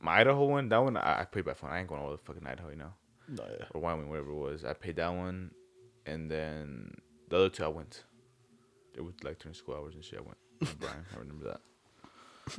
[0.00, 1.70] my Idaho one, that one I, I paid by phone.
[1.70, 2.92] I ain't going all the fucking Idaho, you know,
[3.28, 3.66] No, yeah.
[3.72, 4.64] or Wyoming, whatever it was.
[4.64, 5.50] I paid that one,
[6.06, 6.94] and then
[7.28, 8.04] the other two I went.
[8.94, 10.18] It was like during school hours and shit.
[10.18, 10.38] I went.
[10.80, 11.60] Brian, I remember that.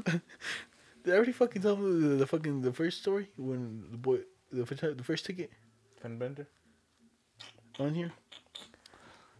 [1.03, 4.19] Did I already fucking tell me the, the fucking the first story when the boy
[4.51, 5.51] the first the first ticket
[6.01, 6.47] Pen bender?
[7.81, 8.11] On here?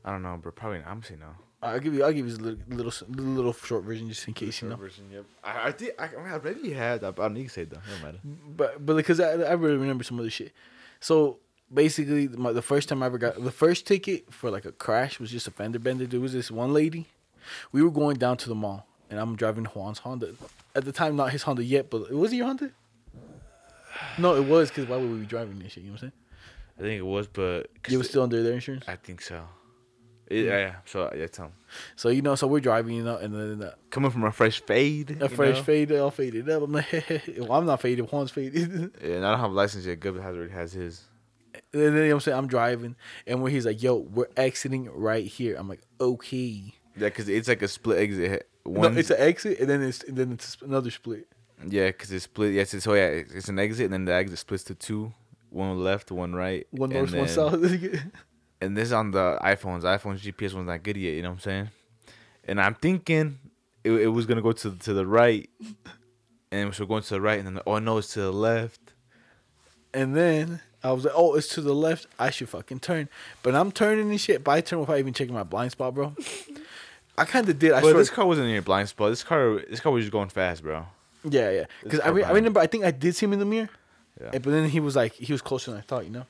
[0.04, 0.51] I don't know, bro.
[0.51, 0.88] Probably not.
[0.88, 1.36] I'm saying no.
[1.63, 4.62] I'll give you I'll give you a little little little short version just in case
[4.62, 4.75] you know.
[4.75, 5.25] Version, yep.
[5.43, 7.04] I, I think I, I, mean, I already had.
[7.04, 7.82] I, I don't need to say it though.
[7.99, 8.19] No matter.
[8.23, 10.54] But but because I I really remember some other shit.
[10.99, 11.38] So
[11.71, 15.19] basically, my, the first time I ever got the first ticket for like a crash
[15.19, 16.06] was just a fender bender.
[16.08, 17.06] There was this one lady.
[17.71, 20.34] We were going down to the mall, and I'm driving Juan's Honda.
[20.75, 22.71] At the time, not his Honda yet, but it was it your Honda?
[24.17, 25.84] No, it was because why would we be driving this shit?
[25.84, 26.12] You know what I'm
[26.78, 27.96] I think it was, but saying?
[27.96, 28.86] It was still under their insurance.
[28.88, 29.44] I think so.
[30.28, 30.76] It, yeah, yeah.
[30.86, 31.54] So yeah, tell him.
[31.98, 34.62] So you know, so we're driving, you know, and then uh, Coming from a fresh
[34.62, 35.12] fade.
[35.12, 35.64] a you fresh know?
[35.64, 36.64] fade, all faded up.
[36.64, 36.86] I'm like,
[37.38, 38.06] well, I'm not faded.
[38.10, 38.92] Juan's faded.
[39.04, 40.00] Yeah, and I don't have a license yet.
[40.00, 41.02] Good has already has his.
[41.54, 42.96] And then you know what I'm saying I'm driving,
[43.28, 47.48] and where he's like, "Yo, we're exiting right here." I'm like, "Okay." Yeah, cause it's
[47.50, 48.48] like a split exit.
[48.66, 51.28] No, it's an exit, and then it's and then it's another split.
[51.68, 52.54] Yeah, because it's split.
[52.54, 55.14] Yes, it's, so yeah, it's it's an exit, and then the exit splits to two,
[55.52, 57.92] one left, one right, One and north, one south.
[58.62, 59.82] And this on the iPhones.
[59.82, 61.16] iPhone's GPS one's not good yet.
[61.16, 61.70] You know what I'm saying?
[62.48, 63.40] And I'm thinking
[63.84, 65.50] it, it was gonna go to to the right,
[66.52, 68.94] and so we're going to the right, and then oh no, it's to the left.
[69.96, 72.08] and then I was like, oh, it's to the left.
[72.20, 73.10] I should fucking turn.
[73.44, 74.44] But I'm turning and shit.
[74.44, 76.16] But I turn without even checking my blind spot, bro.
[77.18, 77.72] I kind of did.
[77.72, 77.94] I but swear.
[77.96, 79.10] this car wasn't in your blind spot.
[79.12, 80.86] This car, this car was just going fast, bro.
[81.24, 81.66] yeah, yeah.
[81.84, 82.60] Because I, re- I remember.
[82.60, 83.70] I think I did see him in the mirror.
[84.22, 84.30] Yeah.
[84.32, 86.26] But then he was like, he was closer than I thought, you know.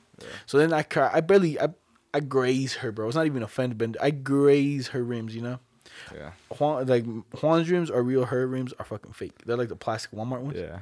[0.46, 1.68] So then I, cra- I barely, I,
[2.14, 3.06] I graze her, bro.
[3.08, 3.98] It's not even a fender bender.
[4.02, 5.58] I graze her rims, you know.
[6.14, 6.32] Yeah.
[6.58, 7.04] Juan, like
[7.40, 8.24] Juan's rims are real.
[8.24, 9.32] Her rims are fucking fake.
[9.44, 10.56] They're like the plastic Walmart ones.
[10.58, 10.78] Yeah.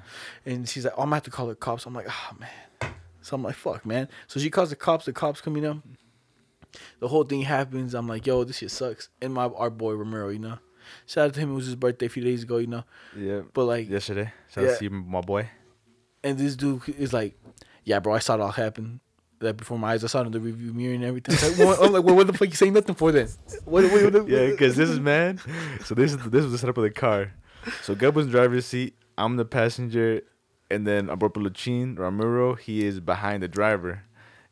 [0.47, 1.85] And she's like, oh, I'm gonna have to call the cops.
[1.87, 2.93] I'm like, oh man.
[3.23, 4.09] So I'm like, fuck, man.
[4.29, 5.05] So she calls the cops.
[5.05, 5.83] The cops come, you know.
[7.01, 7.95] The whole thing happens.
[7.95, 9.09] I'm like, yo, this shit sucks.
[9.21, 10.59] And my our boy Romero, you know.
[11.07, 11.53] Shout out to him.
[11.53, 12.85] It was his birthday a few days ago, you know.
[13.17, 13.43] Yeah.
[13.53, 14.33] But like, Yesterday.
[14.55, 14.71] Shout Yeah.
[14.71, 15.49] out to you, my boy.
[16.23, 17.39] And this dude is like,
[17.85, 19.01] yeah, bro, I saw it all happen.
[19.41, 21.35] That before my eyes, I saw it in the review mirror and everything.
[21.35, 23.29] Like, what, I'm like, well, what the fuck you saying nothing for then?
[23.65, 25.41] What, what, what, Yeah, because this is man.
[25.85, 27.33] So this is this was the setup of the car.
[27.83, 28.97] So Gub was in the driver's seat.
[29.17, 30.21] I'm the passenger,
[30.71, 34.03] and then Alberto Luchin Ramiro he is behind the driver,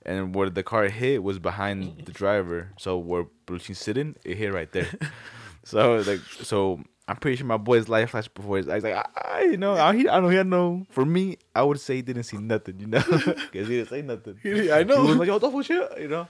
[0.07, 2.73] and where the car hit was behind the driver.
[2.79, 4.89] So where Luchin's sitting, it hit right there.
[5.65, 6.81] so like so.
[7.09, 8.83] I'm pretty sure my boy's life flashed before his eyes.
[8.83, 10.87] Like, I, I you know, I, he, I know he had no.
[10.91, 14.03] For me, I would say he didn't see nothing, you know, because he didn't say
[14.03, 14.39] nothing.
[14.43, 15.03] He- I know.
[15.03, 16.29] He was like, yo, don't shit, you know.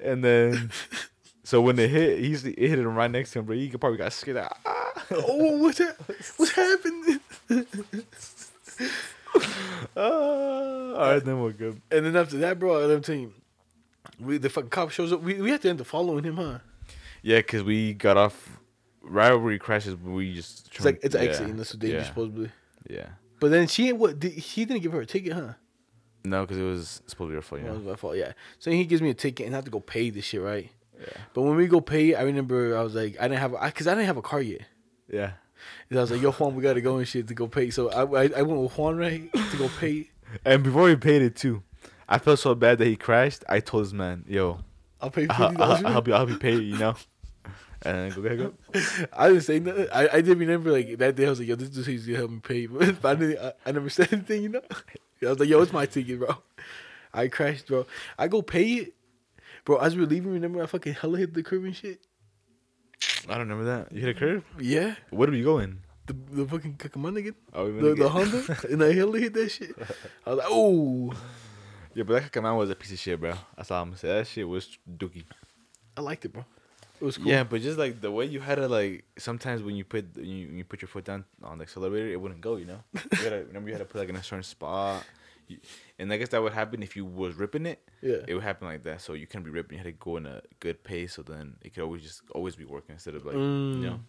[0.00, 0.70] And then,
[1.42, 3.54] so when it hit, he's it hit him right next to him, bro.
[3.54, 4.38] He could probably got scared.
[4.38, 5.04] Like, ah.
[5.10, 5.96] oh, what's that?
[6.36, 7.20] What's happening?
[9.96, 10.00] Ah.
[10.00, 11.80] all right, then we're good.
[11.90, 13.32] And then after that, bro, I'm telling you,
[14.20, 15.22] we the fucking cop shows up.
[15.22, 16.58] We we had to end up following him, huh?
[17.22, 18.60] Yeah, because we got off
[19.08, 19.96] he crashes.
[19.96, 22.50] We just It's like it's yeah, exit, and that's what they yeah, supposedly.
[22.88, 23.06] Yeah,
[23.40, 25.54] But then she what did, he didn't give her a ticket, huh?
[26.24, 27.62] no, because it was supposed to be your fault.
[27.62, 28.32] Well, Yeah, it was my fault, yeah.
[28.58, 30.70] So he gives me a ticket and I have to go pay this shit, right?
[30.98, 33.70] yeah, But when we go pay, I remember I was like, I didn't have, I,
[33.70, 34.62] cause I didn't have a car yet.
[35.10, 35.32] yeah.
[35.88, 37.70] And I was like, Yo, Juan, we gotta go and shit to go pay.
[37.70, 40.10] So I, I, I went with Juan right to go pay.
[40.44, 41.62] And before he paid it too,
[42.08, 43.44] I felt so bad that he crashed.
[43.48, 44.58] I told this man, "Yo,
[45.00, 45.86] I'll pay I'll, fifty I'll.
[45.86, 46.14] I'll you.
[46.14, 46.56] I'll you pay.
[46.56, 46.94] You know.
[47.84, 48.54] And go ahead, go.
[49.12, 49.86] I didn't say nothing.
[49.92, 51.26] I, I did remember like that day.
[51.26, 53.38] I was like, "Yo, this dude he's gonna help me pay," but, I didn't.
[53.38, 54.62] I, I never said anything, you know.
[55.22, 56.36] I was like, "Yo, it's my ticket, bro."
[57.12, 57.86] I crashed, bro.
[58.18, 58.94] I go pay it,
[59.64, 59.76] bro.
[59.76, 62.00] As we were leaving, remember I fucking hella hit the curb and shit.
[63.28, 63.92] I don't remember that.
[63.92, 64.44] You hit a curb?
[64.58, 65.78] Yeah, Where did you go in?
[66.06, 68.02] the the fucking Kakamanda again, Oh, we the, again.
[68.02, 69.74] the Honda, and I hella hit that shit.
[70.26, 71.12] I was like, "Oh,
[71.94, 73.34] Yeah, but that command was a piece of shit, bro.
[73.56, 74.08] That's all I'm gonna say.
[74.08, 75.24] That shit was dookie.
[75.96, 76.44] I liked it, bro.
[77.04, 79.76] It was cool." Yeah, but just like the way you had to like sometimes when
[79.76, 82.56] you put you, when you put your foot down on the accelerator, it wouldn't go.
[82.56, 85.04] You know, you gotta, remember you had to put like in a certain spot,
[85.46, 85.58] you,
[85.98, 87.86] and I guess that would happen if you was ripping it.
[88.00, 88.24] yeah.
[88.26, 89.02] It would happen like that.
[89.02, 89.76] So you can't be ripping.
[89.78, 91.12] You had to go in a good pace.
[91.12, 93.82] So then it could always just always be working instead of like you mm.
[93.82, 94.00] know.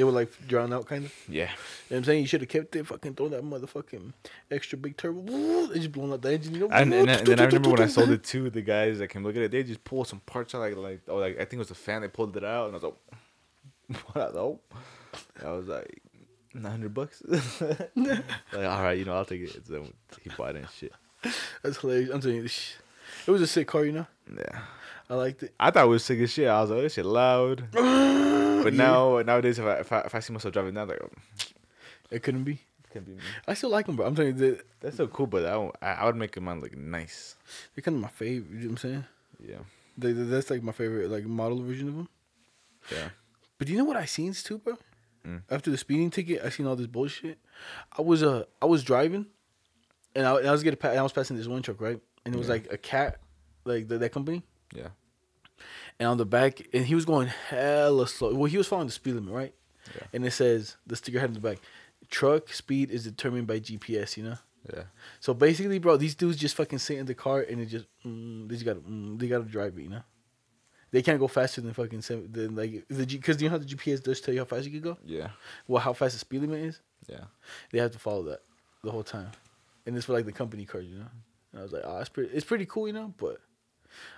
[0.00, 1.12] They were like drown out, kind of.
[1.28, 1.50] Yeah, You know
[1.88, 2.20] what I'm saying?
[2.22, 2.86] You should have kept it.
[2.86, 4.14] Fucking throw that motherfucking
[4.50, 5.66] extra big turbo.
[5.66, 6.54] They just blowing up the engine.
[6.54, 6.68] You know.
[6.70, 9.08] and and, then- and then I remember when I sold it to the guys that
[9.08, 11.40] came look at it, they just pulled some parts out like like oh like I
[11.40, 12.00] think it was a fan.
[12.00, 12.94] They pulled it out, and I was like,
[14.14, 14.34] what?
[14.34, 14.60] Oh,
[15.44, 16.00] I was like,
[16.54, 17.22] nine hundred bucks.
[17.28, 17.94] like
[18.54, 19.66] all right, you know I'll take it.
[19.66, 19.86] So
[20.22, 20.92] he bought it and shit.
[21.62, 22.08] That's hilarious.
[22.08, 23.84] I'm telling you, it was a sick car.
[23.84, 24.06] You know.
[24.34, 24.60] Yeah,
[25.10, 25.52] I liked it.
[25.58, 26.46] I thought it was sick as shit.
[26.48, 27.64] I was like, this shit loud.
[28.62, 31.08] But now nowadays, if I, if I if I see myself driving that, like, oh,
[32.10, 32.52] it couldn't be.
[32.84, 33.18] it can be me.
[33.48, 34.04] I still like them, bro.
[34.06, 36.76] I'm telling you, That's so cool, but I don't, I, I would make mine look
[36.76, 37.36] nice.
[37.74, 38.50] they're kind of my favorite.
[38.50, 39.04] You know what I'm saying?
[39.48, 39.56] Yeah,
[39.96, 42.08] They, they- that's like my favorite like model version of them.
[42.92, 43.08] yeah.
[43.56, 44.76] But you know what I seen too, bro?
[45.26, 45.40] Mm.
[45.50, 47.38] After the speeding ticket, I seen all this bullshit.
[47.96, 49.24] I was uh I was driving,
[50.14, 52.34] and I, and I was getting pa- I was passing this one truck right, and
[52.34, 52.52] it was Yeah.
[52.56, 53.20] like a cat,
[53.64, 54.42] like the, that company,
[54.74, 54.88] Yeah.
[55.98, 58.34] And on the back, and he was going hella slow.
[58.34, 59.54] Well, he was following the speed limit, right?
[59.94, 60.06] Yeah.
[60.12, 61.58] And it says the sticker had in the back,
[62.10, 64.16] truck speed is determined by GPS.
[64.16, 64.38] You know.
[64.74, 64.82] Yeah.
[65.20, 68.46] So basically, bro, these dudes just fucking sit in the car and it just mm,
[68.48, 70.02] they just gotta mm, they gotta drive it, you know.
[70.92, 73.58] They can't go faster than fucking seven, than like the G because you know how
[73.58, 74.98] the GPS does tell you how fast you can go.
[75.04, 75.28] Yeah.
[75.68, 77.24] Well, how fast the speed limit is, Yeah.
[77.70, 78.40] they have to follow that
[78.82, 79.30] the whole time,
[79.86, 81.06] and it's for like the company cars, you know.
[81.52, 83.14] And I was like, oh, it's pretty, it's pretty cool, you know.
[83.18, 83.40] But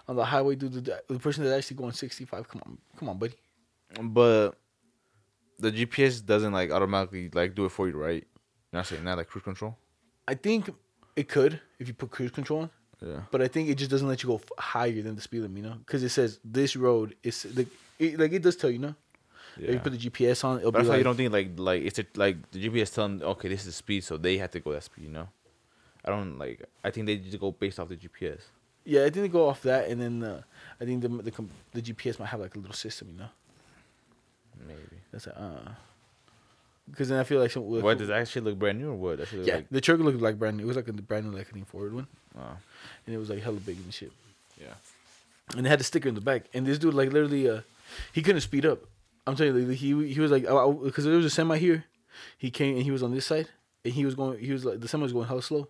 [0.08, 3.08] on the highway, dude, the, the person that's actually going sixty five, come on, come
[3.08, 3.35] on, buddy.
[4.00, 4.52] But
[5.58, 8.26] the GPS doesn't like automatically like do it for you, right?
[8.72, 9.76] You're not saying that like cruise control.
[10.26, 10.70] I think
[11.16, 12.70] it could if you put cruise control on.
[13.00, 13.20] Yeah.
[13.30, 15.56] But I think it just doesn't let you go f- higher than the speed limit,
[15.56, 17.66] you know, because it says this road is like
[17.98, 18.94] it, like it does tell you, know.
[19.58, 21.50] If you put the GPS on, it'll But that's be why you don't think like
[21.56, 24.50] like it's a, like the GPS telling okay this is the speed, so they have
[24.52, 25.04] to go that speed.
[25.04, 25.28] You know,
[26.04, 26.62] I don't like.
[26.82, 28.40] I think they just go based off the GPS.
[28.84, 29.00] Yeah.
[29.00, 30.42] I think they go off that, and then uh,
[30.80, 31.32] I think the the
[31.72, 33.28] the GPS might have like a little system, you know.
[34.66, 34.80] Maybe.
[35.10, 35.70] That's like, uh,
[36.90, 37.64] because then I feel like some.
[37.64, 39.18] What does that shit look brand new or what?
[39.18, 39.66] That shit look Yeah, like.
[39.70, 40.64] the truck looked like brand new.
[40.64, 42.06] It was like a brand new like a Ford one,
[42.38, 42.56] Oh,
[43.06, 44.12] and it was like hella big and shit.
[44.60, 44.74] yeah.
[45.56, 46.44] and it had a sticker in the back.
[46.54, 47.60] And this dude, like, literally, uh,
[48.12, 48.80] he couldn't speed up.
[49.26, 51.84] I'm telling you, like, he he was like, because there was a semi here.
[52.38, 53.48] He came and he was on this side,
[53.84, 54.38] and he was going.
[54.38, 55.68] He was like, the semi was going hella slow,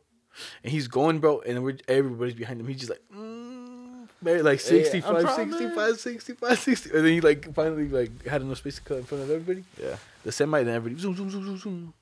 [0.63, 2.67] and he's going, bro, and we're everybody's behind him.
[2.67, 6.91] He's just like, mm, maybe like Hey, 65, I'm 65, 65, 60.
[6.91, 9.65] and then he like finally like had enough space to cut in front of everybody.
[9.81, 9.97] Yeah.
[10.25, 11.95] The semi and everybody zoom zoom zoom zoom zoom,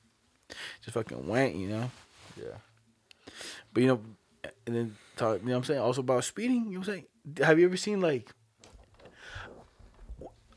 [0.81, 1.91] just fucking went, you know.
[2.37, 2.57] Yeah.
[3.73, 4.01] But you know,
[4.65, 5.79] and then talk, you know what I'm saying?
[5.79, 7.05] Also about speeding, you know what I'm saying?
[7.45, 8.31] Have you ever seen like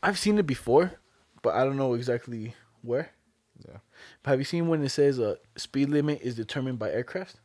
[0.02, 0.92] I've seen it before,
[1.42, 3.10] but I don't know exactly where.
[3.66, 3.78] Yeah.
[4.22, 7.36] But have you seen when it says uh speed limit is determined by aircraft?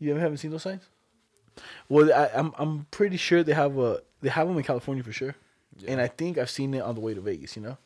[0.00, 0.04] No.
[0.04, 0.82] You ever haven't seen those signs?
[1.88, 5.12] Well, I, I'm I'm pretty sure they have a they have them in California for
[5.12, 5.34] sure,
[5.86, 7.56] and I think I've seen it on the way to Vegas.
[7.56, 7.78] You know,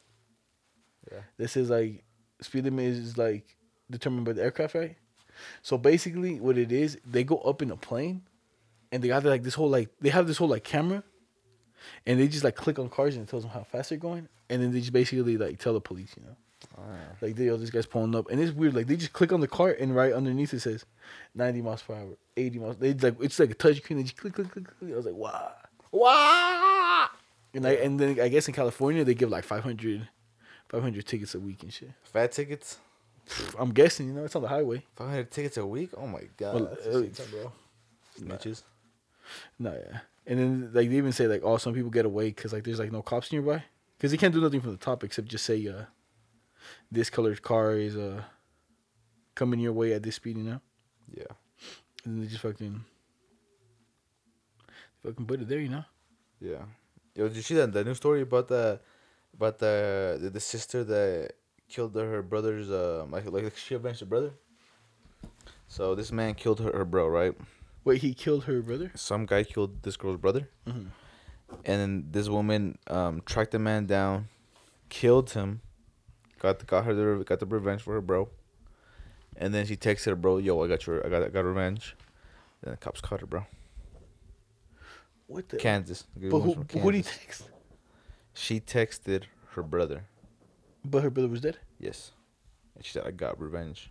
[1.10, 1.20] Yeah.
[1.36, 2.02] this is like
[2.40, 3.56] speed limit is like
[3.90, 4.96] determined by the aircraft, right?
[5.62, 8.22] So basically, what it is, they go up in a plane,
[8.90, 11.04] and they got like this whole like they have this whole like camera,
[12.06, 14.28] and they just like click on cars and it tells them how fast they're going,
[14.48, 16.36] and then they just basically like tell the police, you know,
[17.20, 19.40] Like they oh this guy's pulling up, and it's weird, like they just click on
[19.40, 20.84] the car and right underneath it says,
[21.34, 22.76] ninety miles per hour, eighty miles.
[22.76, 23.98] They like it's like a touch screen.
[23.98, 24.92] They just click click click click.
[24.92, 25.52] I was like wow,
[25.92, 27.08] wow,
[27.54, 30.08] and I and then I guess in California they give like 500,
[30.68, 31.90] 500 tickets a week and shit.
[32.04, 32.78] Fat tickets.
[33.58, 34.84] I'm guessing, you know, it's on the highway.
[34.96, 35.90] Five hundred tickets a week.
[35.96, 36.54] Oh my god.
[36.54, 37.52] Well, that's uh, insane, bro.
[38.18, 38.62] Snitches.
[39.58, 40.00] No, yeah.
[40.26, 42.78] And then like they even say like, oh, some people get away because like there's
[42.78, 43.62] like no cops nearby
[43.96, 45.84] because they can't do nothing from the top except just say uh,
[46.90, 48.22] this colored car is uh
[49.34, 50.60] coming your way at this speed, you know,
[51.12, 51.32] Yeah.
[52.04, 52.84] and they just fucking
[55.02, 55.84] fucking put it there, you know.
[56.40, 56.64] Yeah.
[57.14, 58.80] Yo, did you see that the new story about the
[59.34, 61.32] about the the, the sister that
[61.68, 64.32] killed her brother's uh like like she avenged her brother?
[65.68, 67.34] So this man killed her, her bro, right?
[67.84, 68.90] Wait, he killed her brother.
[68.94, 70.48] Some guy killed this girl's brother.
[70.66, 70.86] Mhm.
[71.64, 74.28] And then this woman um tracked the man down,
[74.88, 75.60] killed him,
[76.40, 78.28] got the, got her the, got the revenge for her bro.
[79.36, 81.94] And then she texted her bro, "Yo, I got your I got I got revenge."
[82.62, 83.46] Then the cops caught her, bro.
[85.28, 85.56] What the?
[85.56, 86.04] Kansas.
[86.16, 86.54] but who?
[86.54, 87.48] From Who did he text?
[88.34, 90.04] She texted her brother.
[90.84, 91.58] But her brother was dead.
[91.78, 92.12] Yes.
[92.74, 93.90] And she said, I got revenge.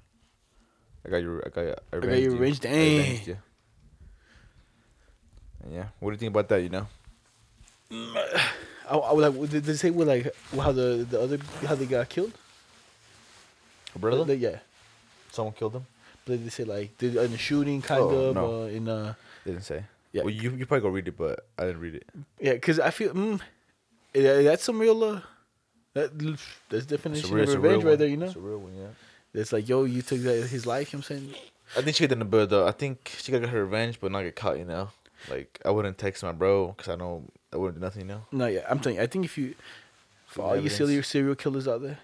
[1.05, 2.59] I got your I got I, got your revenge?
[2.65, 3.25] I Dang.
[3.25, 3.37] you."
[5.63, 5.87] And yeah.
[5.99, 6.87] What do you think about that, you know?
[8.89, 9.49] I, I like.
[9.49, 12.33] Did they say what like how the the other how they got killed?
[13.93, 14.23] Her brother?
[14.23, 14.59] The- yeah.
[15.31, 15.85] Someone killed him?
[16.25, 18.63] But they say like did in the shooting kind Oh, of no.
[18.63, 19.13] uh, in uh
[19.45, 19.83] They didn't say.
[20.11, 20.23] Yeah.
[20.23, 22.07] Well, you you probably go read it, but I didn't read it.
[22.39, 23.39] yeah because I feel mm,
[24.13, 25.21] yeah, that's some real uh
[25.93, 26.17] that
[26.69, 29.39] that's definition of it's revenge right there you know It's a real one, yeah.
[29.41, 31.33] it's like yo you took that his life you know what I'm saying
[31.77, 32.67] I think she got in the bed though.
[32.67, 34.57] I think she got her revenge, but not get caught.
[34.57, 34.89] You know,
[35.29, 38.01] like I wouldn't text my bro because I know I wouldn't do nothing.
[38.03, 38.21] You know.
[38.31, 39.55] no yeah I'm telling you I think if you
[40.27, 41.99] for all you serial serial killers out there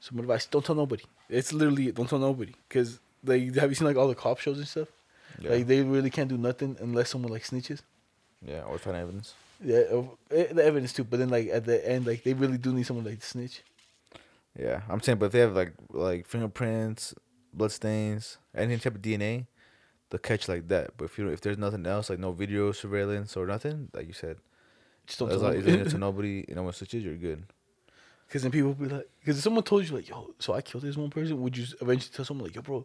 [0.00, 3.86] some advice don't tell nobody it's literally don't tell nobody because like have you seen
[3.86, 4.88] like all the cop shows and stuff
[5.40, 5.50] Yeah.
[5.50, 7.80] like they really can't do nothing unless someone like snitches
[8.40, 9.34] yeah, or find evidence.
[9.62, 9.82] yeah
[10.30, 12.84] eh, the evidence too but then like at the end like they really do need
[12.86, 13.62] someone like to snitch
[14.58, 17.14] Yeah, I'm saying, but if they have like like fingerprints,
[17.52, 19.46] blood stains, any type of DNA,
[20.10, 20.96] they'll catch like that.
[20.96, 24.12] But if you if there's nothing else, like no video surveillance or nothing, like you
[24.12, 24.38] said,
[25.06, 25.82] just don't tell long as nobody.
[25.82, 27.44] it's to nobody, you know, when switches, you're good.
[28.26, 30.84] Because then people be like, because if someone told you like, yo, so I killed
[30.84, 32.84] this one person, would you eventually tell someone like, yo, bro,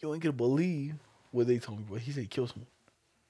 [0.00, 0.94] you ain't gonna believe
[1.30, 1.98] what they told me, bro?
[1.98, 2.66] He said he killed someone.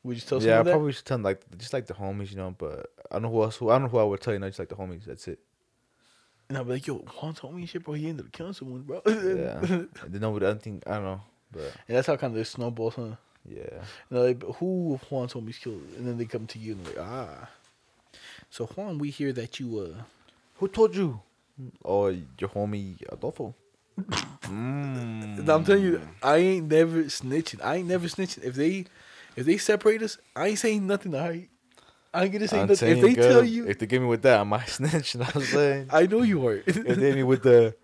[0.04, 0.72] Would you tell yeah, I that?
[0.72, 2.54] probably should tell like just like the homies, you know.
[2.56, 3.56] But I don't know who else.
[3.56, 4.40] Who, I don't know who I would tell you.
[4.40, 5.04] Not just like the homies.
[5.04, 5.38] That's it.
[6.48, 7.94] And I'd be like, yo, Juan told me shit, bro.
[7.94, 9.00] He ended up killing someone, bro.
[9.06, 9.60] Yeah.
[9.62, 10.46] and then nobody.
[10.46, 11.20] I don't think I don't know.
[11.52, 13.14] But And that's how kind of this snowballs, huh?
[13.48, 15.82] Yeah, And they're like, but who of Juan told killed?
[15.96, 17.48] And then they come to you and they're like, ah.
[18.50, 20.02] So Juan, we hear that you uh
[20.56, 21.20] who told you?
[21.84, 23.54] Oh, your homie Adolfo.
[24.00, 25.38] mm.
[25.38, 27.62] And I'm telling you, I ain't never snitching.
[27.62, 28.44] I ain't never snitching.
[28.44, 28.86] If they
[29.36, 31.14] if they separate us, I ain't saying nothing.
[31.14, 31.48] I
[32.14, 32.90] I ain't gonna say I'm nothing.
[32.90, 35.14] If they girl, tell you, if they get me with that, I might snitch.
[35.14, 35.86] You know what I'm saying?
[35.90, 36.62] I know you are.
[36.66, 37.74] if they hit me with the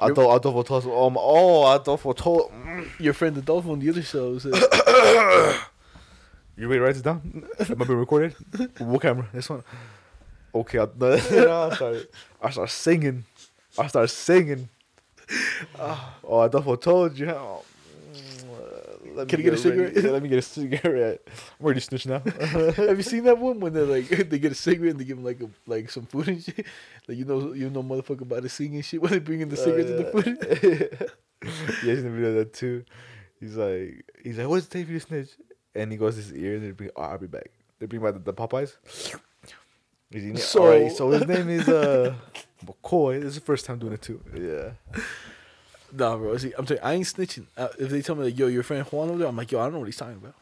[0.00, 2.50] Adolfo, Adolfo told us, um, oh, Adolfo told.
[2.52, 2.88] mm.
[2.98, 4.54] Your friend Adolfo on the other show said,
[6.56, 7.44] You ready to write this down?
[7.58, 8.34] Am I being recorded?
[8.78, 9.28] what camera?
[9.32, 9.62] This one.
[10.54, 11.16] okay, I'll, no,
[11.70, 12.10] I start,
[12.42, 13.24] I start singing.
[13.78, 14.68] I start singing.
[15.78, 17.30] oh, Adolfo told you.
[17.30, 17.64] Oh,
[19.14, 19.92] let Can I get a cigarette?
[19.96, 21.20] yeah, let me get a cigarette.
[21.58, 22.18] I'm already snitch now.
[22.80, 25.16] Have you seen that one when they like they get a cigarette and they give
[25.16, 26.66] them like a, like some food and shit?
[27.08, 29.48] Like you know you know motherfucker about to sing and shit when they bring in
[29.48, 31.10] the cigarettes and the food.
[31.44, 32.84] yeah, he's in the video of that too.
[33.40, 35.30] He's like, he's like, what's take for you snitch?
[35.74, 37.50] And he goes to his ear and they bring, oh, I'll be back.
[37.78, 38.76] They bring back the, the Popeyes.
[40.10, 40.36] He's eating.
[40.36, 42.14] So- so his name is uh
[42.66, 43.20] McCoy.
[43.20, 44.20] This is the first time doing it too.
[44.34, 45.02] Yeah.
[45.92, 46.36] Nah, bro.
[46.36, 47.46] See, I'm you, I ain't snitching.
[47.56, 49.60] Uh, if they tell me like, yo, your friend Juan over there, I'm like, yo,
[49.60, 50.34] I don't know what he's talking about.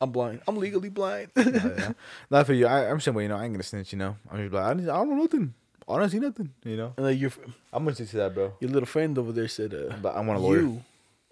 [0.00, 0.40] I'm blind.
[0.46, 1.30] I'm legally blind.
[1.36, 1.92] Nah, yeah.
[2.30, 2.66] Not for you.
[2.66, 3.92] I, I'm saying, well, you know, I ain't gonna snitch.
[3.92, 5.54] You know, I'm just like, I, don't know nothing.
[5.88, 6.52] I don't see nothing.
[6.64, 7.30] You know, and like your
[7.72, 8.52] I'm gonna stick to that, bro.
[8.60, 10.60] your little friend over there said, uh, But I want a lawyer.
[10.60, 10.82] You,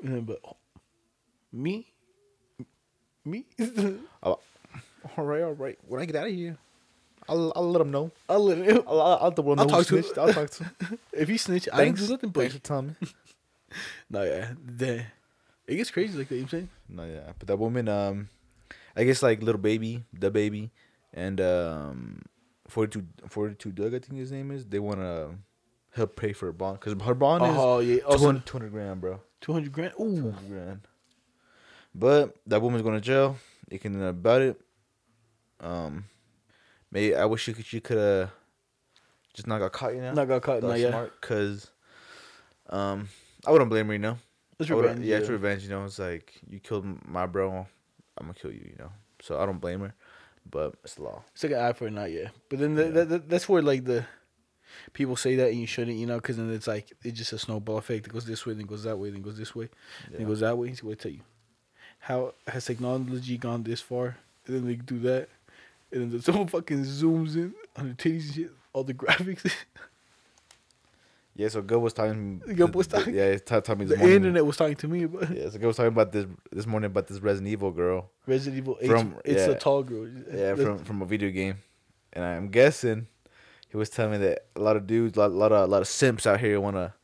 [0.01, 0.41] then, but
[1.53, 1.87] me,
[3.25, 3.45] me.
[5.19, 5.79] All right, all right.
[5.87, 6.57] When I get out of here,
[7.29, 8.11] I'll I'll let him know.
[8.29, 8.83] I'll let him.
[8.87, 10.05] I'll I'll, I'll, let the world I'll know who talk to him.
[10.29, 10.99] I'll talk to him.
[11.13, 12.31] If he snitch, I ain't Thanks, do nothing.
[12.31, 13.09] But thanks for telling me.
[14.11, 15.05] no, yeah, the,
[15.67, 16.35] it gets crazy like that.
[16.35, 16.69] You know what I'm saying?
[16.89, 18.29] No, yeah, but that woman, um,
[18.97, 20.71] I guess like little baby, the baby,
[21.13, 22.23] and um,
[22.69, 24.67] 42, 42 Doug, I think his name is.
[24.67, 25.31] They want to
[25.95, 28.01] help pay for her bond because her bond is Oh yeah.
[28.03, 29.21] Also, 200, 200 grand, bro.
[29.41, 29.93] two hundred grand.
[30.01, 30.21] Ooh.
[30.21, 30.81] 200 grand.
[31.95, 33.37] But that woman's going to jail.
[33.71, 34.61] You can know about it.
[35.61, 36.05] Um,
[36.95, 37.67] maybe I wish she could.
[37.67, 38.31] She could have
[39.35, 39.95] just not got caught.
[39.95, 40.63] You know, Not got caught.
[40.63, 40.91] Not yet.
[40.91, 41.71] smart because,
[42.71, 43.09] um,
[43.47, 43.93] I wouldn't blame her.
[43.93, 44.19] You know.
[44.59, 45.05] It's revenge.
[45.05, 45.65] yeah, it's revenge.
[45.65, 47.67] You know, it's like you killed my bro,
[48.17, 48.71] I'm gonna kill you.
[48.71, 49.95] You know, so I don't blame her,
[50.49, 51.23] but it's the law.
[51.35, 52.29] It's like an eye for an eye, yeah.
[52.49, 54.07] But then the, that, that, that's where like the
[54.93, 57.39] people say that and you shouldn't, you know, because then it's like it's just a
[57.39, 58.07] snowball effect.
[58.07, 59.69] It goes this way, then goes that way, then goes this way,
[60.11, 60.27] then Yeah.
[60.29, 60.73] goes that way.
[60.75, 61.23] So I tell you,
[61.99, 64.17] how has technology gone this far?
[64.47, 65.29] And then they do that,
[65.95, 69.51] and then someone fucking zooms in on the titties and shit, all the graphics.
[71.37, 72.41] Yeah, so Go was talking.
[72.55, 74.17] Go was talking- Yeah, t- me this the morning.
[74.17, 76.87] internet was talking to me about Yeah, so Go was talking about this this morning
[76.87, 78.09] about this Resident Evil girl.
[78.27, 80.07] Resident Evil From- it's a tall girl.
[80.33, 81.57] Yeah, from from a video game,
[82.13, 83.09] and I'm guessing
[83.69, 85.83] he was telling me that a lot of dudes, a lot, lot of a lot
[85.83, 86.95] of simps out here wanna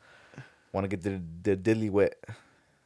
[0.72, 2.14] wanna get their their diddly wet.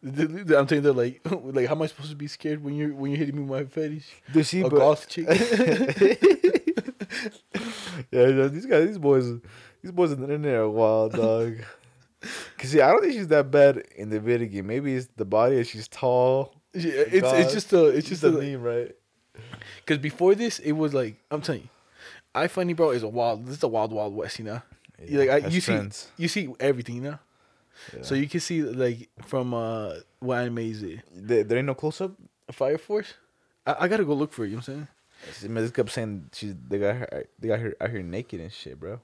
[0.05, 2.95] I'm saying you, they're like, like, how am I supposed to be scared when you're
[2.95, 4.07] when you're hitting me with my fetish?
[4.33, 5.27] Dude, see, a but- goth chick.
[8.11, 9.27] Yeah, yeah, these guys, these boys,
[9.83, 11.57] these boys on the internet are wild, dog.
[12.59, 14.67] Cause see, I don't think she's that bad in the video game.
[14.67, 15.63] Maybe it's the body.
[15.65, 16.55] She's tall.
[16.73, 17.41] Yeah, it's God.
[17.41, 18.93] it's just a it's just a a meme, right?
[19.81, 21.69] because before this it was like I'm telling you,
[22.35, 24.63] I funny bro is a wild this is a wild wild west you know.
[25.07, 25.97] You like I, you trends.
[26.17, 27.19] see you see everything you know.
[28.03, 32.13] So you can see like from uh what anime there, there ain't no close up.
[32.51, 33.15] Fire Force.
[33.67, 34.49] I, I gotta go look for it.
[34.49, 34.89] You know what I'm
[35.43, 35.55] saying?
[35.55, 38.79] This kept saying she's they got her they got her out here naked and shit,
[38.79, 39.01] bro.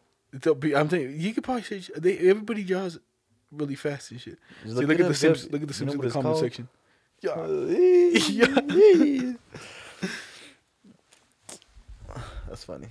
[0.59, 2.98] Be- I'm telling you, you could probably say they everybody draws
[3.50, 4.38] really fast and shit.
[4.64, 5.50] See, look at the Sims.
[5.50, 6.44] Look at the Sims in the comment called?
[6.44, 6.68] section.
[7.22, 7.46] Yeah.
[8.68, 9.33] yeah.
[12.48, 12.88] That's funny.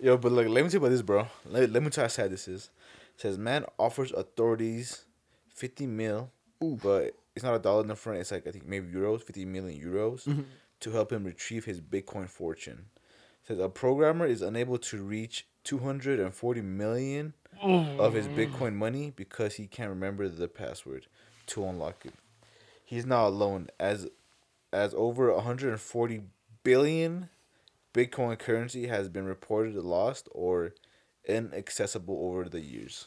[0.00, 1.26] Yo, but like, let me tell you about this, bro.
[1.46, 2.68] Let, let me tell you how sad this is.
[3.16, 5.04] Says man offers authorities
[5.54, 8.18] fifty mil, but it's not a dollar in the front.
[8.18, 10.42] It's like I think maybe euros, fifty million euros, mm-hmm.
[10.80, 12.86] to help him retrieve his Bitcoin fortune.
[13.42, 18.26] It says a programmer is unable to reach two hundred and forty million of his
[18.26, 18.36] mm.
[18.36, 21.06] Bitcoin money because he can't remember the password
[21.46, 22.14] to unlock it.
[22.84, 24.08] He's not alone as
[24.72, 26.22] as over 140
[26.64, 27.28] billion
[27.92, 30.74] Bitcoin currency has been reported lost or
[31.26, 33.06] inaccessible over the years.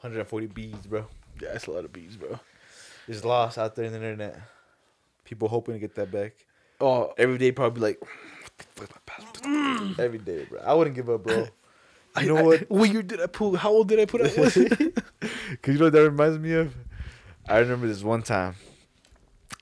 [0.00, 1.06] 140 beads, bro.
[1.40, 2.38] Yeah, that's a lot of bees, bro.
[3.08, 4.38] It's lost out there in the internet.
[5.24, 6.32] People hoping to get that back.
[6.80, 9.42] Oh, Every day, probably like, what the fuck is my password?
[9.44, 9.98] Mm.
[9.98, 10.60] Every day, bro.
[10.60, 11.48] I wouldn't give up, bro.
[12.16, 12.70] I- You know I- what?
[12.70, 13.56] What year did I pull?
[13.56, 14.22] How old did I put?
[14.22, 14.54] I was?
[15.62, 16.74] Cause you know what that reminds me of?
[17.48, 18.54] I remember this one time.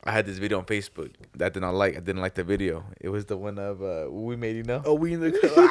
[0.04, 1.96] I had this video on Facebook that I did not like.
[1.96, 2.84] I didn't like the video.
[3.00, 4.82] It was the one of uh, we made you know.
[4.84, 5.32] oh, we in the.
[5.32, 5.68] club,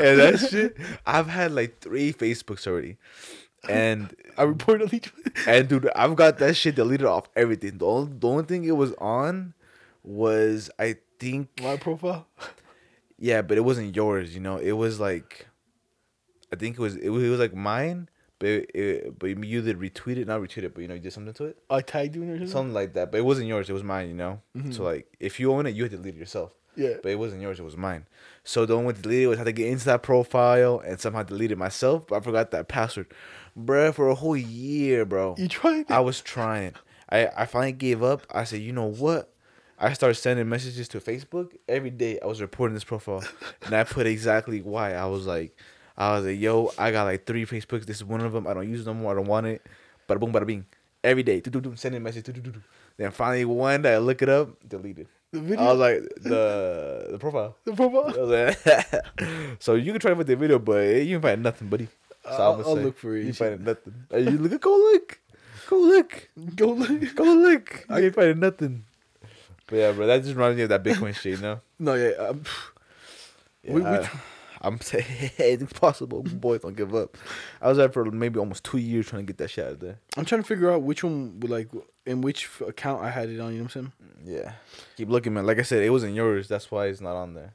[0.00, 0.76] and that shit.
[1.04, 2.96] I've had like three Facebooks already,
[3.68, 5.12] and I reported each
[5.46, 7.78] and dude, I've got that shit deleted off everything.
[7.78, 9.54] The only the only thing it was on
[10.02, 12.26] was I think my profile.
[13.18, 14.34] yeah, but it wasn't yours.
[14.34, 15.46] You know, it was like
[16.52, 18.08] I think it was it was, it was like mine,
[18.38, 21.00] but it, it, but you did retweet it, not retweet it, but you know you
[21.00, 22.48] did something to it, I tagged you in or something.
[22.48, 23.10] something like that.
[23.10, 23.70] But it wasn't yours.
[23.70, 24.08] It was mine.
[24.08, 24.40] You know.
[24.56, 24.72] Mm-hmm.
[24.72, 26.52] So like if you own it, you had to delete it yourself.
[26.76, 26.94] Yeah.
[27.02, 27.58] But it wasn't yours.
[27.58, 28.06] It was mine.
[28.44, 31.00] So the only way to delete it was had to get into that profile and
[31.00, 32.06] somehow delete it myself.
[32.06, 33.06] But I forgot that password,
[33.58, 35.34] bruh, for a whole year, bro.
[35.38, 35.90] You tried.
[35.90, 36.74] I was trying.
[37.08, 38.26] I, I finally gave up.
[38.30, 39.32] I said, you know what?
[39.78, 42.18] I started sending messages to Facebook every day.
[42.20, 43.22] I was reporting this profile,
[43.64, 44.94] and I put exactly why.
[44.94, 45.56] I was like,
[45.98, 47.86] I was like, yo, I got like three Facebooks.
[47.86, 48.46] This is one of them.
[48.46, 49.12] I don't use no more.
[49.12, 49.62] I don't want it.
[50.08, 50.64] Bada boom, bada bing.
[51.02, 52.24] Every day, do do do, sending messages.
[52.24, 52.62] Do do do do.
[52.96, 55.08] Then finally one day I look it up, deleted.
[55.32, 55.64] The video.
[55.64, 57.56] I was like the the profile.
[57.64, 58.12] the profile.
[58.26, 61.88] Like, so you can try to put the video, but you can find nothing, buddy.
[62.24, 63.24] So I'll- I'll say, look for it.
[63.24, 63.94] You find nothing.
[64.12, 65.18] Uh, you look, go look,
[65.68, 67.14] go look, Go look.
[67.14, 67.84] go look.
[67.88, 68.84] I ain't finding nothing.
[69.68, 71.60] But yeah, bro, that just reminds me of that Bitcoin shit, you know.
[71.78, 72.10] No, yeah.
[72.18, 72.42] Um,
[73.62, 73.98] Yeah, We- we
[74.62, 75.06] I, tr- am saying
[75.38, 76.22] it's possible.
[76.22, 77.16] Boys don't give up.
[77.60, 79.80] I was there for maybe almost two years trying to get that shit out of
[79.80, 79.98] there.
[80.16, 81.68] I'm trying to figure out which one, would, like,
[82.04, 83.52] in which account I had it on.
[83.52, 83.92] You know what I'm
[84.24, 84.36] saying?
[84.42, 84.52] Yeah,
[84.96, 85.46] keep looking, man.
[85.46, 86.48] Like I said, it wasn't yours.
[86.48, 87.54] That's why it's not on there.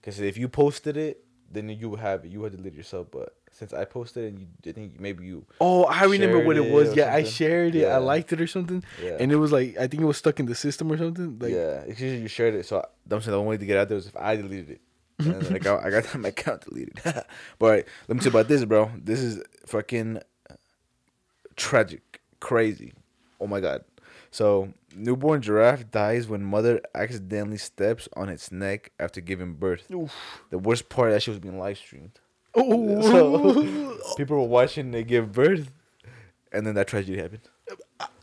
[0.00, 2.30] Because if you posted it, then you would have it.
[2.30, 3.08] You would delete yourself.
[3.10, 5.44] But since I posted it, and you I think maybe you.
[5.60, 6.90] Oh, I remember what it it was.
[6.92, 7.80] or Yeah, I shared it.
[7.82, 7.88] Yeah.
[7.94, 9.18] I liked it or something, Yeah.
[9.20, 11.38] and it was like I think it was stuck in the system or something.
[11.38, 12.64] Like, yeah, it's usually you shared it.
[12.66, 14.70] So I- I'm saying the only way to get out there was if I deleted
[14.70, 14.80] it.
[15.18, 17.00] And then I got I got my account deleted.
[17.58, 18.90] but let me tell you about this, bro.
[18.96, 20.20] This is fucking
[21.56, 22.92] tragic, crazy.
[23.40, 23.84] Oh my god.
[24.30, 29.90] So newborn giraffe dies when mother accidentally steps on its neck after giving birth.
[29.90, 30.12] Oof.
[30.50, 32.18] The worst part that shit was being live streamed.
[32.54, 35.70] Oh, So people were watching they give birth,
[36.52, 37.42] and then that tragedy happened.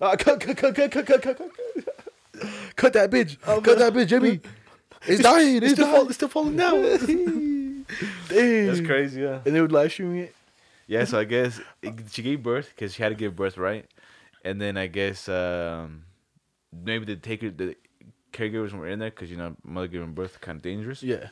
[0.01, 3.37] Ah, cut, cut, cut, cut, cut, cut, cut, cut, cut that bitch!
[3.47, 4.41] Oh, cut that bitch, Jimmy!
[5.07, 5.57] It's dying!
[5.57, 6.81] it's It's still, fall, it's still falling down.
[8.29, 8.67] Damn.
[8.67, 9.39] That's crazy, yeah.
[9.45, 10.35] And they would live streaming it.
[10.87, 13.85] Yeah, so I guess it, she gave birth because she had to give birth, right?
[14.43, 16.05] And then I guess um,
[16.73, 17.75] maybe the taker, the
[18.33, 21.03] caregivers were in there because you know mother giving birth kind of dangerous.
[21.03, 21.27] Yeah,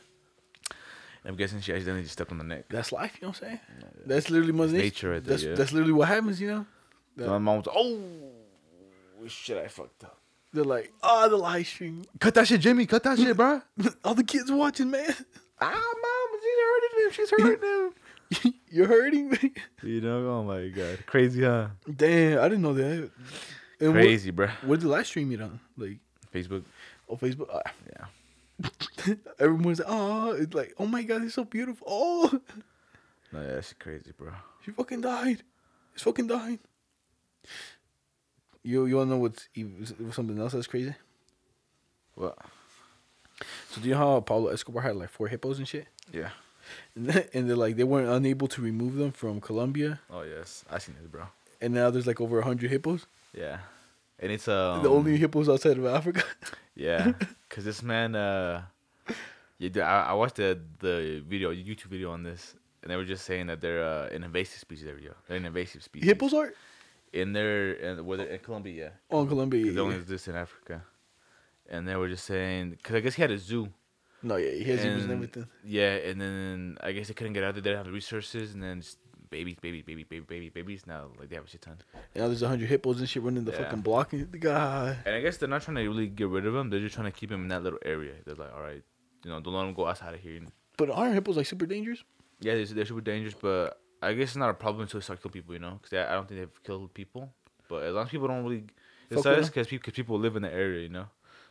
[1.24, 2.66] I'm guessing she accidentally just stepped on the neck.
[2.68, 3.18] that's life.
[3.20, 3.60] You know what I'm saying?
[4.06, 4.84] That's literally mother nature.
[4.84, 5.54] nature right there, That's yeah.
[5.54, 6.40] that's literally what happens.
[6.40, 6.66] You know?
[7.18, 7.98] So my mom was, oh
[9.26, 10.17] shit, I fucked up.
[10.52, 12.04] They're like, oh, the live stream.
[12.20, 12.86] Cut that shit, Jimmy.
[12.86, 13.60] Cut that shit, bro.
[14.04, 15.14] All the kids watching, man.
[15.60, 17.12] ah, mom, she's hurting him.
[17.12, 17.68] She's hurting
[18.48, 18.54] him.
[18.70, 19.52] You're hurting me.
[19.82, 21.68] You know, oh my god, crazy, huh?
[21.96, 23.10] Damn, I didn't know that.
[23.80, 24.46] And Crazy, bro.
[24.46, 25.58] What, what did the live stream it on?
[25.78, 25.98] Like,
[26.34, 26.64] Facebook,
[27.08, 27.48] on Facebook?
[27.52, 29.14] Ah, yeah.
[29.38, 31.86] everyone's like, oh, it's like, oh my god, it's so beautiful.
[31.88, 32.40] Oh,
[33.32, 34.30] No, yeah, that's crazy, bro.
[34.64, 35.42] she fucking died.
[35.94, 36.58] It's fucking dying.
[38.68, 39.48] You you wanna know what's
[40.14, 40.94] something else that's crazy?
[42.14, 42.36] What?
[43.70, 45.86] So do you know how Pablo Escobar had like four hippos and shit?
[46.12, 46.30] Yeah.
[46.94, 50.64] And, then- and they're like they weren't unable to remove them from Colombia, Oh yes,
[50.70, 51.24] I seen this, bro.
[51.62, 53.06] and now there's like over hundred hippos.
[53.32, 53.58] Yeah,
[54.18, 56.22] and it's um the only hippos outside of Africa.
[56.74, 57.12] yeah,
[57.48, 58.62] cause this man uh,
[59.58, 63.24] yeah, I, I watched the the video YouTube video on this, and they were just
[63.24, 64.84] saying that they're uh, an invasive species.
[64.84, 65.14] There we go.
[65.26, 66.06] They're an invasive species.
[66.06, 66.52] hippos are
[67.12, 69.72] in there and whether in Colombia, oh, on Colombia.
[69.72, 70.84] they only exist in Africa,
[71.68, 73.68] and they were just saying because I guess he had a zoo.
[74.22, 75.46] No, yeah, he has and and- everything.
[75.64, 77.62] Yeah, and then I guess they couldn't get out there.
[77.62, 78.98] They didn't have the resources, and then just
[79.30, 80.86] babies, baby, baby, baby, baby, babies.
[80.86, 81.76] Now like they have a shit ton.
[82.14, 83.58] And now there's hundred hippos and shit running the Yeah.
[83.58, 84.12] fucking block.
[84.12, 84.96] And the guy.
[85.06, 86.68] And I guess they're not trying to really get rid of them.
[86.70, 88.14] They're just trying to keep them in that little area.
[88.24, 88.82] They're like, all right,
[89.24, 90.40] you know, don't let them go outside of here.
[90.76, 92.02] But aren't hippos like super dangerous?
[92.40, 95.22] Yeah, they're, they're super dangerous, but I guess it's not a problem until they start
[95.22, 95.78] killing people, you know?
[95.82, 97.32] Because I don't think they've killed people.
[97.68, 98.64] But as long as people don't really.
[99.10, 101.06] It's because people, people live in the area, you know?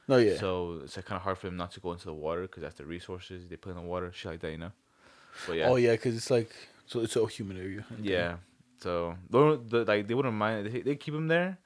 [0.07, 0.37] No, yeah.
[0.37, 2.63] So it's like kind of hard for them not to go into the water because
[2.63, 3.47] that's the resources.
[3.49, 4.71] They put in the water, shit like that, you know?
[5.45, 5.67] But yeah.
[5.67, 6.51] Oh yeah, because it's like
[6.85, 7.85] so it's a human area.
[8.01, 8.37] Yeah.
[8.79, 10.67] So, the, the, like, they wouldn't mind.
[10.67, 11.57] They, they keep them there,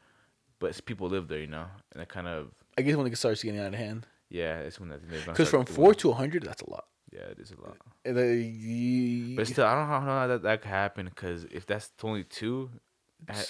[0.60, 1.66] but people live there, you know?
[1.92, 2.48] And it kind of.
[2.78, 4.08] I guess when it starts getting out of hand.
[4.30, 6.86] Yeah, it's when they're Because from four to hundred, that's a lot.
[7.12, 7.78] Yeah, it is a lot.
[8.06, 11.66] And then you, But still, I don't know how that, that could happen because if
[11.66, 12.70] that's only two,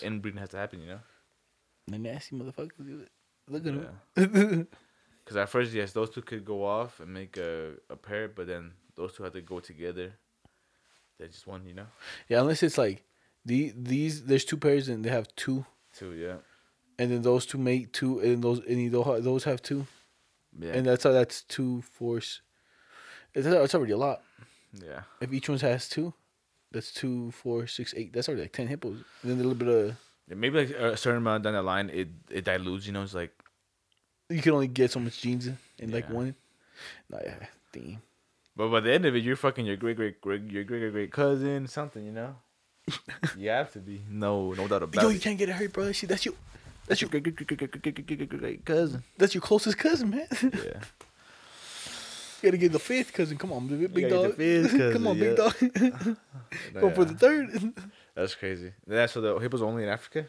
[0.02, 1.00] inbreeding has to happen, you know?
[1.88, 3.06] the nasty motherfuckers.
[3.48, 4.26] Look at Yeah.
[4.26, 4.68] them.
[5.24, 8.48] Because at first, yes, those two could go off and make a, a pair, but
[8.48, 10.14] then those two have to go together.
[11.20, 11.86] They're just one, you know?
[12.28, 13.04] yeah, unless it's like
[13.46, 15.64] the these there's two pairs and they have two,
[15.96, 16.38] Two, yeah.
[16.98, 19.86] and then those two mate two, and those and those those have two,
[20.60, 20.72] Yeah.
[20.74, 22.42] and that's how that's two force.
[23.34, 24.22] It's, it's already a lot.
[24.74, 25.02] Yeah.
[25.20, 26.14] If each one has two,
[26.72, 28.14] that's two, four, six, eight.
[28.14, 29.04] That's already like ten hippos.
[29.22, 29.96] And then a little bit of
[30.28, 32.88] yeah, maybe like a certain amount down the line, it it dilutes.
[32.88, 33.32] You know, it's like
[34.30, 35.88] you can only get so much genes in, yeah.
[35.96, 36.36] like one.
[37.10, 37.36] Nah, yeah,
[37.74, 38.02] damn.
[38.56, 40.92] But by the end of it, you're fucking your great great great your great great
[40.94, 42.06] great cousin, something.
[42.06, 42.36] You know.
[43.38, 44.02] you have to be.
[44.10, 45.12] No, no doubt about Yo, it.
[45.12, 45.94] Yo, you can't get it hurt, brother.
[45.94, 46.36] See, that's you.
[46.88, 49.04] That's your great great great great great great cousin.
[49.18, 50.28] That's your closest cousin, man.
[50.42, 50.82] yeah
[52.42, 53.38] gotta get the fifth cousin.
[53.38, 54.38] Come on, big, big dog.
[54.94, 55.54] Come on, big dog.
[56.74, 57.74] Go for the third.
[58.16, 58.74] That's crazy.
[58.86, 60.28] That's so the hippos only in Africa.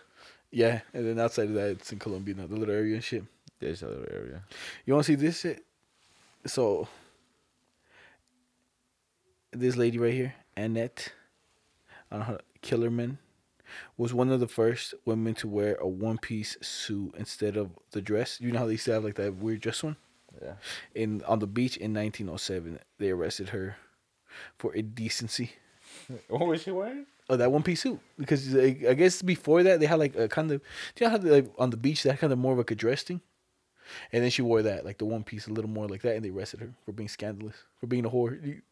[0.51, 3.25] yeah, and then outside of that, it's in Colombia, now, the little area and shit.
[3.59, 4.43] There's a little area.
[4.87, 5.65] You want to see this shit?
[6.47, 6.89] So,
[9.53, 11.13] this lady right here, Annette,
[12.11, 13.19] I don't know, Killerman,
[13.97, 18.03] was one of the first women to wear a one piece suit instead of the
[18.03, 18.41] dress.
[18.41, 19.97] You know how they used to have like that weird dress one?
[20.41, 20.55] Yeah.
[20.95, 23.77] In on the beach in 1907, they arrested her
[24.59, 25.53] for indecency.
[26.29, 27.07] What was oh, she wearing?
[27.29, 30.29] Oh, that one piece suit because like, I guess before that they had like a
[30.29, 30.61] kind of,
[30.95, 32.71] do you know how they, like on the beach that kind of more of like
[32.71, 33.21] a dress thing,
[34.13, 36.25] and then she wore that like the one piece a little more like that, and
[36.25, 38.63] they arrested her for being scandalous for being a whore.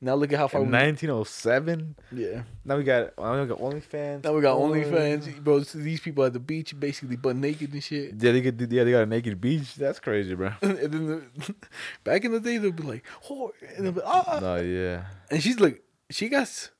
[0.00, 1.96] Now look at how far In we 1907.
[2.12, 2.42] yeah.
[2.64, 3.16] Now we got.
[3.18, 4.24] Now we got OnlyFans.
[4.24, 4.56] Now we got.
[4.58, 5.62] OnlyFans, bro.
[5.62, 8.14] so these people at the beach basically butt naked and shit.
[8.18, 8.60] Yeah, they get.
[8.60, 9.74] Yeah, they got a naked beach.
[9.74, 10.52] That's crazy, bro.
[10.62, 11.54] and then the,
[12.04, 15.04] back in the day they'd be like whore, and they'll be ah, No, yeah.
[15.30, 16.70] and she's like she got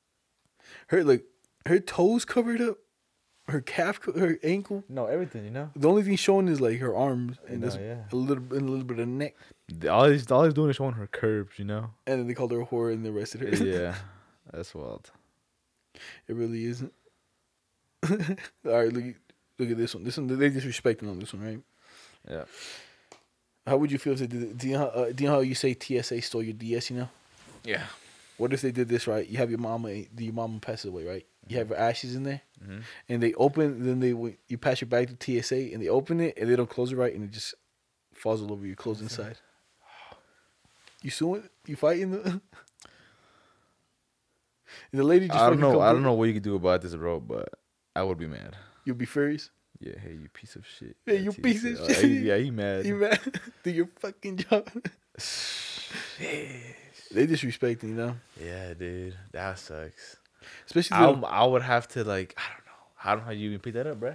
[0.88, 1.24] her like
[1.66, 2.76] her toes covered up,
[3.48, 4.84] her calf, her ankle.
[4.88, 5.44] No, everything.
[5.44, 5.70] You know.
[5.74, 8.04] The only thing showing is like her arms and No, this, yeah.
[8.12, 9.34] a little and a little bit of neck.
[9.90, 11.58] All he's all he's doing is showing her curves.
[11.58, 11.90] You know.
[12.06, 13.64] And then they called her a whore and they arrested her.
[13.64, 13.94] yeah,
[14.52, 15.10] that's wild.
[16.28, 16.92] it really isn't.
[18.04, 18.16] All
[18.64, 19.04] right, look,
[19.58, 20.04] look at this one.
[20.04, 21.60] This one they disrespecting on this one, right?
[22.28, 22.44] Yeah.
[23.66, 24.42] How would you feel if they did?
[24.42, 24.58] it?
[24.58, 24.78] Do you know?
[24.80, 26.90] How, uh, do you know how you say TSA stole your DS?
[26.90, 27.08] You know.
[27.64, 27.84] Yeah.
[28.36, 29.26] What if they did this right?
[29.26, 31.24] You have your mama, your mama passes away, right?
[31.48, 32.82] You have her ashes in there, Mhm.
[33.08, 33.84] and they open.
[33.86, 34.08] Then they
[34.48, 36.96] you pass your bag to TSA, and they open it, and they don't close it
[36.96, 37.54] right, and it just
[38.12, 39.38] falls all over your clothes inside.
[41.04, 41.46] You suing?
[41.66, 42.22] You fighting the?
[42.22, 42.40] and
[44.94, 45.78] the lady just I don't know.
[45.82, 47.20] I don't know what you could do about this, bro.
[47.20, 47.50] But
[47.94, 48.56] I would be mad.
[48.86, 49.50] You'll be furious.
[49.80, 49.98] Yeah.
[50.02, 50.96] Hey, you piece of shit.
[51.04, 52.04] Hey, you piece of shit.
[52.04, 52.86] he- yeah, he mad.
[52.86, 53.20] You mad?
[53.62, 54.66] Do your fucking job.
[56.18, 58.16] they disrespecting, you know.
[58.42, 60.16] Yeah, dude, that sucks.
[60.64, 62.72] Especially I I would have to like I don't know.
[63.04, 64.14] I don't know how you even pick that up, bro.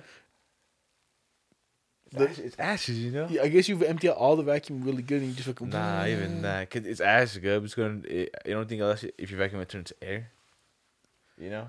[2.12, 3.28] The- It's, it's ashes, you know.
[3.30, 5.70] Yeah, I guess you've emptied out all the vacuum really good, and you just fucking
[5.70, 7.64] Nah, even that, cause it's ash good.
[7.64, 8.02] It's gonna.
[8.06, 10.32] It, you don't think unless if you vacuum it turns to air.
[11.38, 11.68] You know.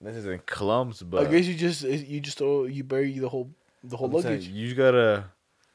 [0.00, 3.16] This is in clumps, but I guess you just eh, you just throw you bury
[3.18, 3.50] the whole
[3.84, 4.48] the whole I'm saying, luggage.
[4.48, 5.24] you gotta.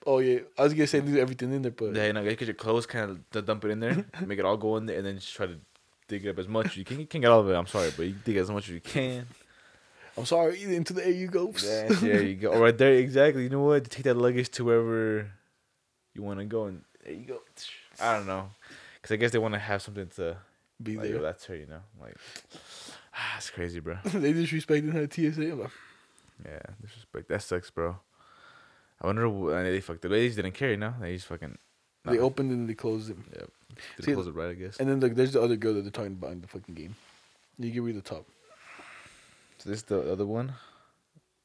[0.05, 2.41] Oh yeah, I was gonna say leave everything in there, but Yeah, you know, get
[2.41, 5.05] your clothes, kind of dump it in there, make it all go in there, and
[5.05, 5.55] then just try to
[6.09, 6.99] dig it up as much as you can.
[6.99, 7.53] You can't get all of it.
[7.53, 9.27] I'm sorry, but you dig as much as you can.
[10.17, 10.61] I'm sorry.
[10.63, 11.53] Into the air you go.
[11.63, 12.59] Yeah, there you go.
[12.59, 13.43] Right there, exactly.
[13.43, 13.89] You know what?
[13.89, 15.29] Take that luggage to wherever
[16.15, 17.39] you want to go, and there you go.
[18.01, 18.49] I don't know,
[19.01, 20.37] cause I guess they want to have something to
[20.81, 21.09] Be like.
[21.11, 21.21] There.
[21.21, 21.81] that's her, you know.
[22.01, 22.15] Like,
[23.15, 23.97] ah, it's crazy, bro.
[24.05, 25.55] they disrespecting her TSA.
[25.55, 25.71] Like,
[26.45, 27.27] Yeah, disrespect.
[27.29, 27.97] That sucks, bro.
[29.01, 29.27] I wonder.
[29.29, 30.01] wh- And they fucked.
[30.01, 30.93] The ladies didn't care, you know.
[30.99, 31.57] They just fucking.
[32.05, 33.49] They opened and they closed it, Yep.
[33.99, 34.77] they closed it right, I guess.
[34.77, 36.95] and then like there's the other girl that they're talking about in the fucking game.
[37.59, 38.25] You can read the top.
[39.59, 40.53] So this is the other one.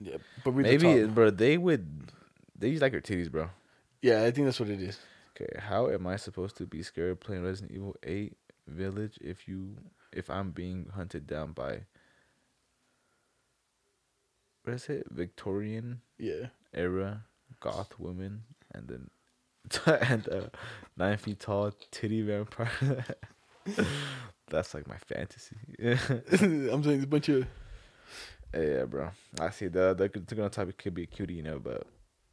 [0.00, 1.30] Yeah, but Maybe, the bro.
[1.30, 2.12] They would.
[2.58, 3.50] They just like her titties, bro.
[4.02, 4.98] Yeah, I think that's what it is.
[5.30, 8.36] Okay, how am I supposed to be scared playing Resident Evil 8
[8.66, 9.76] Village if you
[10.12, 11.80] if I'm being hunted down by
[14.64, 15.06] what is it?
[15.10, 17.24] Victorian Yeah, era
[17.60, 18.42] goth women
[18.72, 19.10] and then
[20.10, 20.48] and uh
[20.96, 23.04] nine feet tall titty vampire.
[24.48, 25.56] That's like my fantasy.
[25.82, 27.46] I'm saying a bunch of
[28.54, 29.10] yeah, bro.
[29.40, 31.86] I see the the the gonna topic could be a cutie, you know, but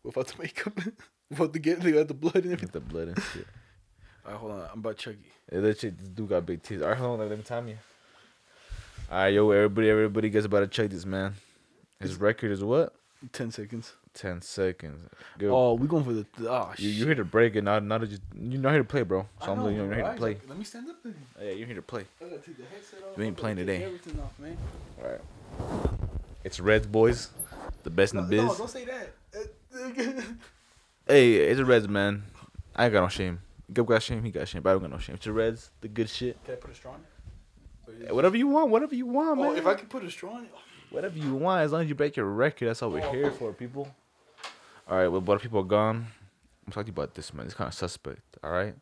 [0.04, 0.74] without the makeup,
[1.30, 2.62] without the get, they got the blood and everything.
[2.62, 3.48] with the blood and shit.
[4.26, 4.68] All right, hold on.
[4.74, 5.18] I'm about Chucky.
[5.52, 6.82] Yeah, that shit, this dude got big titties.
[6.82, 7.78] All right, hold on, let me time you.
[9.10, 11.34] All right, yo, everybody, everybody gets about to check this man.
[12.00, 12.94] His record is what?
[13.34, 13.94] Ten seconds.
[14.14, 15.02] Ten seconds.
[15.38, 15.56] Go.
[15.56, 17.00] Oh, we going for the oh you shit.
[17.00, 19.28] you here to break it, not not to just you're not here to play, bro.
[19.44, 20.38] So you know you're here to play.
[20.48, 21.16] Let me stand up then.
[21.42, 22.06] Yeah, you're here to play.
[22.22, 23.18] I gotta take the headset off.
[23.18, 23.84] You ain't playing today.
[23.84, 24.58] Everything off, man.
[25.02, 26.00] All right.
[26.44, 27.30] It's Reds, boys.
[27.84, 28.58] The best in No, the no, biz.
[28.58, 29.14] don't say that.
[31.08, 32.22] Hey, it's a Reds, man.
[32.76, 33.40] I ain't got no shame.
[33.74, 35.16] Gub got shame, he got shame, but I don't got no shame.
[35.16, 36.44] It's the Reds, the good shit.
[36.44, 38.14] Can I put a straw in it?
[38.14, 39.48] Whatever you want, whatever you want, man.
[39.48, 40.52] Oh, if I could put a straw in it.
[40.92, 43.12] Whatever you want, as long as you break your record, that's all we're oh.
[43.12, 43.88] here for, people.
[44.88, 46.08] All right, well, but people are gone.
[46.66, 47.48] I'm talking about this man.
[47.48, 48.38] It's kind of suspect.
[48.44, 48.76] All right,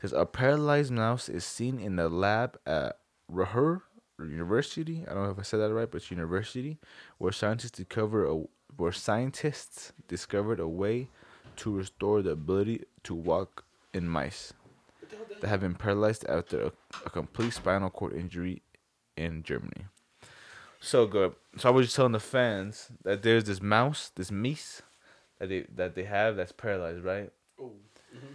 [0.00, 3.82] says a paralyzed mouse is seen in the lab at Ruhr
[4.24, 5.04] University.
[5.08, 6.78] I don't know if I said that right, but university
[7.18, 8.42] where scientists discover a
[8.76, 11.08] where scientists discovered a way
[11.56, 13.64] to restore the ability to walk
[13.94, 14.52] in mice
[15.40, 16.72] that have been paralyzed after a,
[17.06, 18.62] a complete spinal cord injury
[19.16, 19.86] in Germany.
[20.80, 21.34] So good.
[21.56, 24.82] So I was just telling the fans that there's this mouse, this mice,
[25.38, 27.32] that they that they have that's paralyzed, right?
[27.60, 27.72] Oh.
[28.14, 28.34] Mm-hmm.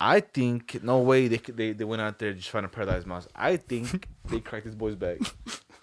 [0.00, 3.26] I think no way they they they went out there just find a paralyzed mouse.
[3.34, 5.18] I think they cracked this boy's back,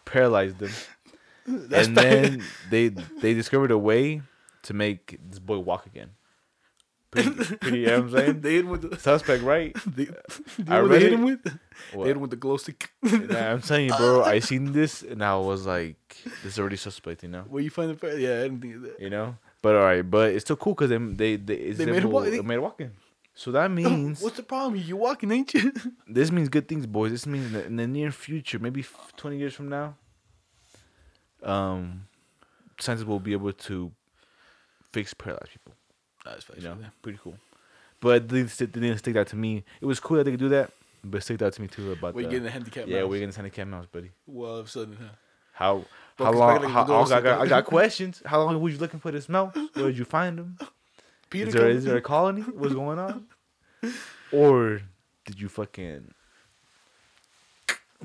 [0.06, 0.72] paralyzed him,
[1.48, 2.04] That's and bad.
[2.24, 4.22] then they they discovered a way
[4.64, 6.12] to make this boy walk again.
[7.10, 8.42] Pretty, pretty you know what I'm saying?
[8.42, 8.98] they hit him with the.
[8.98, 9.76] Suspect, right?
[9.86, 10.12] They, uh,
[10.60, 11.60] you I what they read hit him with?
[11.94, 12.04] What?
[12.04, 12.90] They hit him with the glow stick.
[13.04, 14.24] Nah, I'm telling you, bro.
[14.24, 15.98] I seen this and I was like,
[16.44, 17.42] this is already suspect, you know?
[17.50, 18.08] Where you find the?
[18.18, 19.00] Yeah, I didn't think of that.
[19.02, 19.36] You know?
[19.62, 22.26] But all right, but it's still cool because they they they, They made it walk-
[22.26, 22.92] they- made walking.
[23.42, 24.76] So that means What's the problem?
[24.76, 25.74] You walking, ain't you?
[26.08, 27.10] this means good things, boys.
[27.10, 29.96] This means that in the near future, maybe f- 20 years from now,
[31.42, 32.06] um,
[32.80, 33.92] scientists will be able to
[34.94, 35.74] fix paralyzed people.
[36.24, 37.36] That's You know, pretty cool.
[38.00, 39.64] But they, didn't stick- they didn't stick that to me.
[39.82, 40.72] It was cool that they could do that,
[41.04, 42.86] but stick that to me too about We're the, getting a handicap.
[42.88, 43.10] yeah, mouse.
[43.10, 44.12] we're getting the handicap mouse, buddy.
[44.28, 45.08] Well, all of a sudden, huh?
[45.54, 45.86] How
[46.20, 46.64] how long?
[46.70, 48.22] How, the I, got, I got questions.
[48.24, 49.56] How long were you looking for this mouse?
[49.74, 50.58] Where did you find him?
[51.32, 52.42] Peter, is, there, there a colony?
[52.54, 53.26] What's going on?
[54.32, 54.82] Or
[55.26, 56.14] did you fucking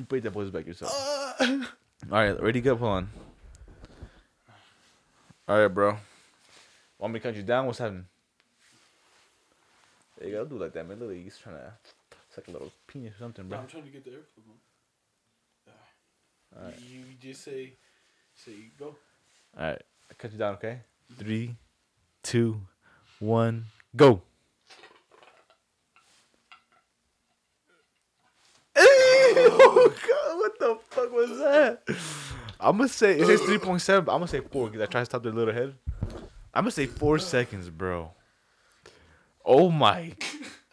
[0.08, 0.92] break that boy's back yourself?
[1.40, 1.64] Uh,
[2.10, 3.08] All right, ready, go, hold on.
[5.48, 5.96] All right, bro.
[6.98, 7.66] Want me to count you down?
[7.66, 8.06] What's happening?
[10.18, 10.44] There you go.
[10.44, 10.98] Do like that, man.
[10.98, 11.72] Literally, he's trying to.
[12.28, 13.58] It's like a little penis or something, bro.
[13.58, 14.58] I'm trying to get the airflow going.
[16.56, 16.80] Alright.
[16.88, 17.74] You just say,
[18.34, 18.96] say go.
[19.58, 20.80] All right, I cut you down, okay?
[21.18, 21.56] Three,
[22.22, 22.60] two,
[23.20, 24.22] one, go.
[28.76, 31.82] oh God, what the fuck was that?
[32.60, 34.04] I'm gonna say it says three point seven.
[34.04, 35.74] but I'm gonna say four because I tried to stop their little head.
[36.52, 38.12] I'm gonna say four seconds, bro.
[39.44, 40.14] Oh my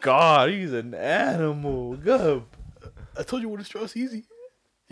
[0.00, 1.96] God, he's an animal.
[1.96, 2.44] Go.
[3.18, 4.24] I told you what a straw's easy.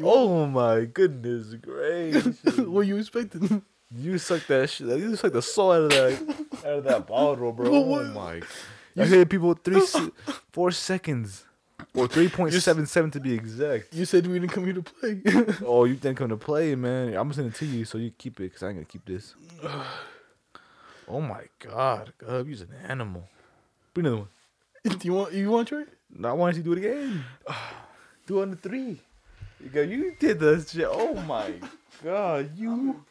[0.03, 2.43] Oh my goodness gracious.
[2.59, 3.63] what you expecting?
[3.95, 4.87] You suck that shit.
[4.87, 7.67] You suck the soul out of that out of that bottle, bro.
[7.71, 8.41] Oh my!
[8.95, 9.83] You hit people three,
[10.53, 11.45] four seconds,
[11.95, 13.93] or three point seven seven to be exact.
[13.93, 15.23] You said we didn't come here to play.
[15.67, 17.09] Oh, you didn't come to play, man.
[17.09, 19.05] I'm gonna send it to you so you keep it, cause I ain't gonna keep
[19.05, 19.35] this.
[21.09, 23.29] Oh my god, Gub, you's an animal.
[23.93, 24.99] Bring another one.
[24.99, 25.33] do you want?
[25.35, 25.93] You want to try?
[26.17, 27.25] No, I want you to do it again.
[28.27, 29.01] Do it on the three.
[29.61, 29.83] You go.
[29.83, 30.87] You did that shit.
[30.89, 31.53] Oh my
[32.03, 33.05] god, you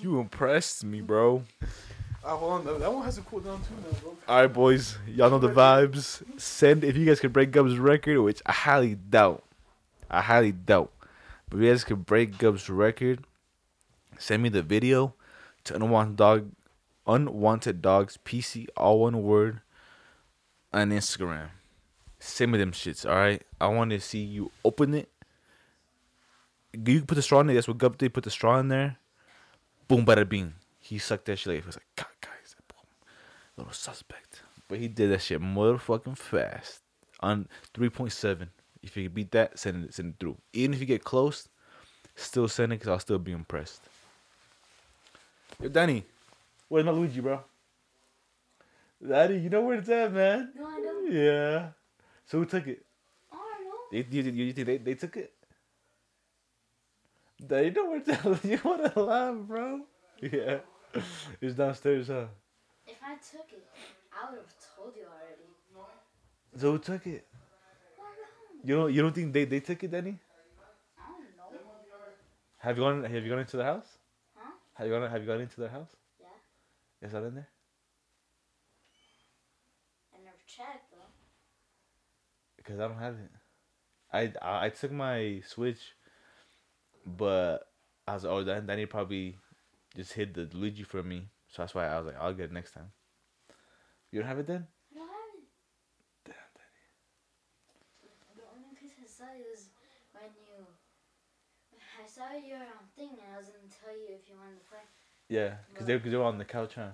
[0.00, 1.42] you impressed me, bro.
[2.22, 2.64] Hold on.
[2.64, 4.16] That, that one has cool down too now, bro.
[4.28, 4.98] All right, boys.
[5.06, 6.22] Y'all know the vibes.
[6.40, 9.44] Send if you guys could break Gub's record, which I highly doubt.
[10.10, 10.92] I highly doubt.
[11.48, 13.24] But if you guys could break Gub's record,
[14.18, 15.14] send me the video
[15.64, 16.50] to unwanted dog,
[17.06, 19.60] unwanted dogs PC, all one word,
[20.72, 21.50] on Instagram.
[22.18, 23.08] Send me them shits.
[23.08, 23.42] All right.
[23.60, 25.08] I want to see you open it.
[26.84, 27.54] You put the straw in there.
[27.54, 28.12] That's what Gub did.
[28.12, 28.98] Put the straw in there.
[29.88, 30.54] Boom, bada bing.
[30.80, 32.86] He sucked that shit like he was like, God, guys, boom
[33.56, 34.42] little suspect.
[34.68, 36.82] But he did that shit motherfucking fast.
[37.20, 38.50] On three point seven.
[38.82, 40.36] If you can beat that, send it send it through.
[40.52, 41.48] Even if you get close,
[42.14, 43.80] still send it because I'll still be impressed.
[45.60, 46.04] Yo, Danny,
[46.68, 47.40] where's my Luigi, bro?
[49.06, 50.52] Danny, you know where it's at, man.
[50.54, 51.12] No, I don't.
[51.12, 51.68] Yeah.
[52.26, 52.84] So who took it?
[53.32, 54.08] I don't know.
[54.10, 55.32] You, you, you think they, they took it?
[57.38, 58.44] You know it's at.
[58.44, 59.80] You want to laugh, bro?
[60.20, 60.58] Yeah.
[61.40, 62.26] It's downstairs, huh?
[62.86, 63.66] If I took it,
[64.12, 65.46] I would have told you already.
[66.56, 67.26] So who took it?
[68.64, 70.18] You don't you don't think they, they took it, Danny?
[70.98, 71.58] I don't know.
[72.58, 73.98] Have you gone have you gone into the house?
[74.34, 74.50] Huh?
[74.74, 75.90] Have you gone have you gone into the house?
[76.18, 77.06] Yeah.
[77.06, 77.48] Is that in there?
[80.14, 81.12] I never checked though.
[82.56, 83.30] Because I don't have it.
[84.12, 85.94] I, I I took my switch,
[87.06, 87.68] but
[88.06, 89.38] I was like, oh Dan- Danny probably
[89.96, 92.52] just hid the Luigi from me, so that's why I was like I'll get it
[92.52, 92.90] next time.
[94.10, 94.66] You don't have it then?
[94.92, 95.46] I don't have it.
[96.24, 96.82] Damn, Danny.
[98.36, 99.66] The only place I saw it was
[100.12, 100.66] when you.
[102.02, 104.68] I saw your um, thing and I was gonna tell you if you wanted to
[104.68, 104.84] play.
[105.28, 106.90] Yeah, because they, cause they were on the couch, huh?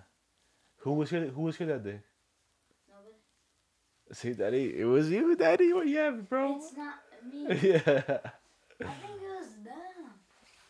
[0.78, 1.26] Who was here?
[1.26, 2.00] Who was here that day?
[2.88, 3.16] Nobody.
[4.12, 5.72] See, Daddy, it was you, Daddy.
[5.72, 6.56] What you have, bro?
[6.56, 6.94] It's not
[7.30, 7.46] me.
[7.48, 8.18] yeah.
[8.84, 9.41] I think it was.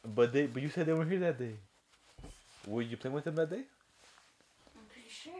[0.05, 1.55] But they, but you said they were here that day.
[2.67, 3.63] Were you playing with them that day?
[4.77, 5.33] I'm pretty sure.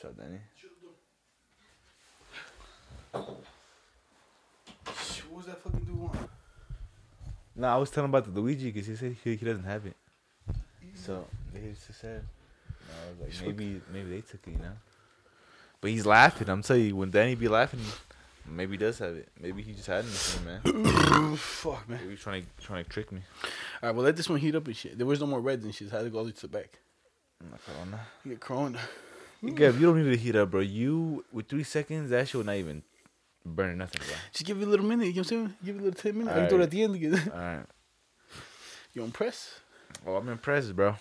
[0.00, 0.38] Shut up, Danny.
[4.86, 6.16] Shh, What was that fucking dude want?
[7.56, 9.96] No, I was telling about the Luigi because he said he, he doesn't have it.
[10.48, 10.54] Mm.
[10.94, 12.22] So he just said,
[12.86, 14.76] no, I was like maybe maybe they took it, you know.
[15.80, 16.48] But he's laughing.
[16.48, 17.80] I'm telling you, when Danny be laughing,
[18.50, 19.28] maybe he does have it.
[19.40, 21.36] Maybe he just had it in man.
[21.36, 21.98] Fuck, man.
[22.00, 23.22] Maybe he's trying to trying to trick me.
[23.82, 24.98] All right, well, let this one heat up and shit.
[24.98, 25.92] There was no more reds and shit.
[25.92, 26.78] I had to go all the way to the back.
[27.40, 28.00] I'm not gonna.
[28.24, 28.78] You get corona.
[29.42, 30.60] Gav, you don't need to heat up, bro.
[30.60, 32.82] You with three seconds, that shit will not even
[33.44, 34.16] burn nothing, bro.
[34.32, 35.06] Just give it a little minute.
[35.06, 35.54] You know what I'm saying?
[35.64, 36.36] Give it a little 10 minutes.
[36.36, 37.14] I can throw it at the end again.
[37.32, 37.66] All right.
[38.94, 39.48] You impressed?
[40.06, 40.96] Oh, I'm impressed, bro.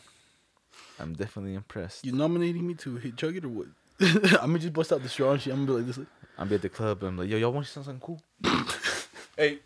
[0.99, 2.05] I'm definitely impressed.
[2.05, 3.67] You nominating me to hit chug it or what?
[3.99, 5.53] I'm gonna just bust out the straw and shit.
[5.53, 6.05] I'm gonna be like this.
[6.37, 8.21] I'm be at the club and I'm like, yo, y'all want to see something cool?
[9.37, 9.59] Hey,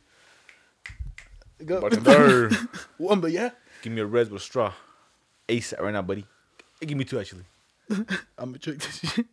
[1.65, 1.79] go.
[1.79, 2.49] Bartender,
[2.97, 3.51] One, but yeah,
[3.81, 4.73] give me a red with straw.
[5.47, 6.25] ASAP right now, buddy.
[6.81, 7.45] Give me two actually.
[7.89, 8.05] I'm
[8.37, 9.25] gonna check this shit.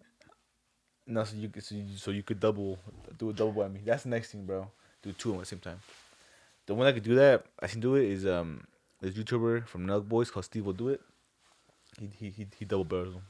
[1.09, 2.79] No, so you could so you, so you could double
[3.19, 3.85] do a double whammy.
[3.85, 4.71] That's the next thing, bro.
[5.03, 5.81] Do two at the same time.
[6.67, 8.65] The one that could do that, I can do it is um
[9.01, 11.01] this YouTuber from Nelk Boys called Steve will do it.
[11.99, 13.23] He he he, he double barrels them.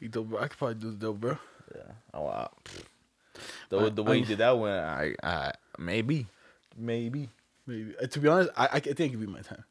[0.00, 0.40] He dope, bro.
[0.40, 1.38] I could probably do the dope, bro.
[1.74, 1.92] Yeah.
[2.12, 2.50] Oh wow.
[3.68, 6.26] The I- the way I- you did that one, I I maybe
[6.76, 7.30] maybe.
[7.66, 7.94] Maybe.
[8.00, 9.64] Uh, to be honest, I, I, I think it could be my time.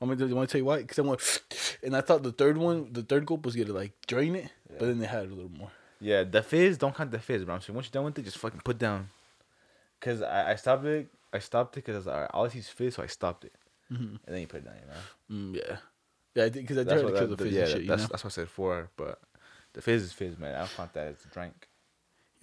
[0.00, 0.82] I mean, want to tell you why?
[0.82, 1.42] Because I went,
[1.82, 4.86] and I thought the third one, the third gulp was gonna like drain it, but
[4.86, 5.70] then they had a little more.
[6.00, 7.54] Yeah, the fizz, don't count the fizz, bro.
[7.54, 9.08] I'm saying once you're done with it, just fucking put down.
[10.00, 11.08] Cause I, I stopped it.
[11.32, 13.54] I stopped it because I all I see is fizz, so I stopped it.
[13.88, 15.52] And then you put it down, you know.
[15.52, 15.76] Mm, yeah,
[16.34, 17.82] yeah, because I, That's tried what to kill that, the fizz yeah, and shit.
[17.82, 19.20] You that's know, that's what I said four, but
[19.72, 20.54] the fizz is fizz, man.
[20.56, 21.68] I don't count that as a drink.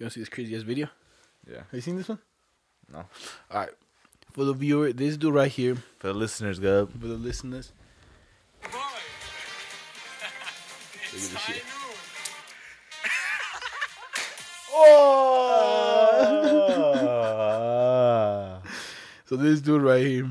[0.02, 0.88] You want to see this crazy ass video?
[1.48, 1.58] Yeah.
[1.58, 2.18] Have you seen this one?
[2.92, 2.98] No.
[2.98, 3.70] All right,
[4.32, 6.90] for the viewer, this dude right here, For the listeners, Gub.
[7.00, 7.72] for the listeners,
[8.62, 8.68] Boy.
[8.72, 8.82] Look
[11.04, 11.62] at this shit.
[14.74, 14.80] Oh.
[19.26, 20.30] So this dude right here,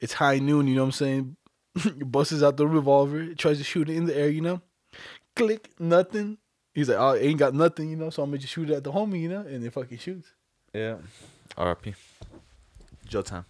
[0.00, 1.36] it's high noon, you know what I'm saying?
[2.04, 4.60] Busts out the revolver, tries to shoot it in the air, you know?
[5.34, 6.38] Click, nothing.
[6.74, 8.84] He's like, oh, ain't got nothing, you know, so I'm gonna just shoot it at
[8.84, 9.40] the homie, you know?
[9.40, 10.28] And it fucking shoots.
[10.72, 10.96] yeah.
[11.56, 11.94] R.I.P.
[13.06, 13.44] Joe time,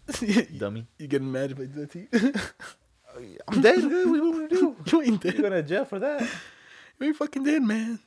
[0.59, 0.87] Dummy.
[0.99, 2.09] you getting mad if I do that to you?
[3.49, 3.81] I'm dead.
[3.81, 4.11] Good.
[4.11, 4.77] What you want to do?
[4.91, 5.41] you ain't You're dead.
[5.43, 6.23] going to jail for that.
[7.01, 8.01] You ain't fucking dead, man.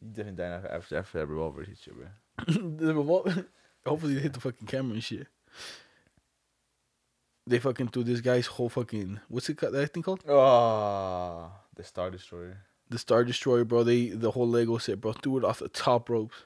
[0.00, 2.08] You definitely died after after, after that revolver hit you, bro.
[2.76, 3.46] the revolver.
[3.86, 5.28] Hopefully they hit the fucking camera and shit.
[7.46, 9.74] They fucking threw this guy's whole fucking what's it called?
[9.74, 12.58] That thing called Oh, the Star Destroyer.
[12.92, 13.82] The Star Destroyer, bro.
[13.82, 15.12] They the whole Lego set, bro.
[15.12, 16.36] Threw it off the top ropes.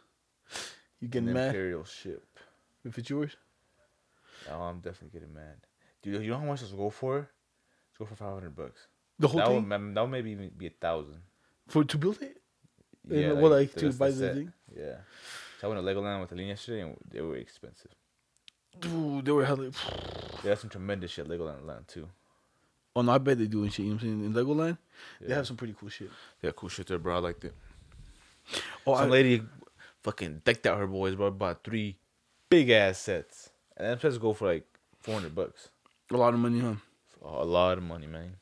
[1.01, 2.25] You getting An mad Imperial ship.
[2.85, 3.37] if it's yours?
[4.51, 5.57] Oh, I'm definitely getting mad.
[6.03, 7.17] Dude, you know how much this go for?
[7.19, 8.87] Let's go for 500 bucks.
[9.19, 11.21] The whole That thing would, that would maybe even be a thousand.
[11.69, 12.39] for to build it.
[13.11, 14.35] And what, like, to buy the set.
[14.35, 14.53] thing?
[14.77, 14.97] Yeah.
[15.61, 17.93] So I went to Legoland with Aline yesterday, and they were expensive.
[18.79, 19.71] Dude, they were hella.
[20.43, 22.09] They have some tremendous shit Legoland land too.
[22.97, 23.85] Oh no, I bet they do and shit.
[23.85, 24.25] You know what I'm saying?
[24.25, 24.79] In Legoland,
[25.21, 26.11] they have some pretty cool shit.
[26.43, 27.17] Yeah, cool shit there, bro.
[27.17, 27.55] I liked it.
[28.87, 29.43] Oh, Some I, lady
[30.03, 31.31] fucking decked out her boys, bro.
[31.31, 31.99] Bought three
[32.49, 34.65] big ass sets, and them sets go for like
[35.01, 35.69] 400 bucks.
[36.11, 36.75] a lot of money, huh?
[37.23, 38.37] A lot of money, man.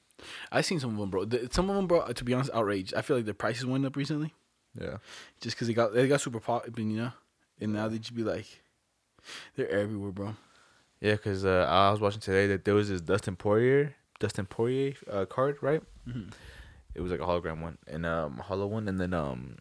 [0.53, 1.27] I seen some of them, bro.
[1.51, 2.07] Some of them, bro.
[2.13, 2.95] To be honest, outraged.
[2.95, 4.33] I feel like their prices went up recently.
[4.79, 4.97] Yeah.
[5.41, 7.13] just because they got they got super popular, you know,
[7.61, 8.47] and now they just be like,
[9.57, 10.37] they're everywhere, bro.
[11.01, 13.95] Yeah, cause uh, I was watching today that there was this Dustin Poirier,
[14.25, 15.83] Dustin Poirier uh, card, right?
[16.09, 16.33] Mhm.
[16.95, 19.57] It was like a hologram one and um hollow one, and then um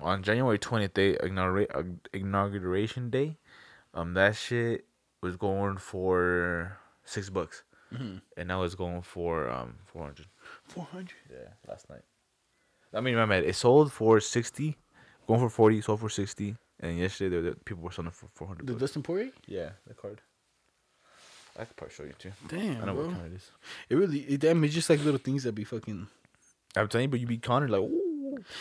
[0.00, 1.82] on January twentieth, they uh,
[2.12, 3.38] inauguration day,
[3.94, 4.84] um that shit
[5.22, 8.20] was going for six bucks, Mhm.
[8.36, 10.26] and now it's going for um four hundred.
[10.64, 11.16] Four hundred.
[11.30, 12.02] Yeah, last night.
[12.92, 14.76] I mean, my man, it sold for sixty,
[15.28, 18.48] going for forty, sold for sixty, and yesterday the, the people were selling for four
[18.48, 18.66] hundred.
[18.66, 19.32] The Dustin Poirier.
[19.46, 20.20] Yeah, the card.
[21.58, 22.32] I could probably show you too.
[22.48, 23.06] Damn, I know bro.
[23.06, 23.50] what kind it is.
[23.88, 26.06] It really, it, damn, it's just like little things that be fucking.
[26.76, 27.88] I'm telling you, but you beat Conor like,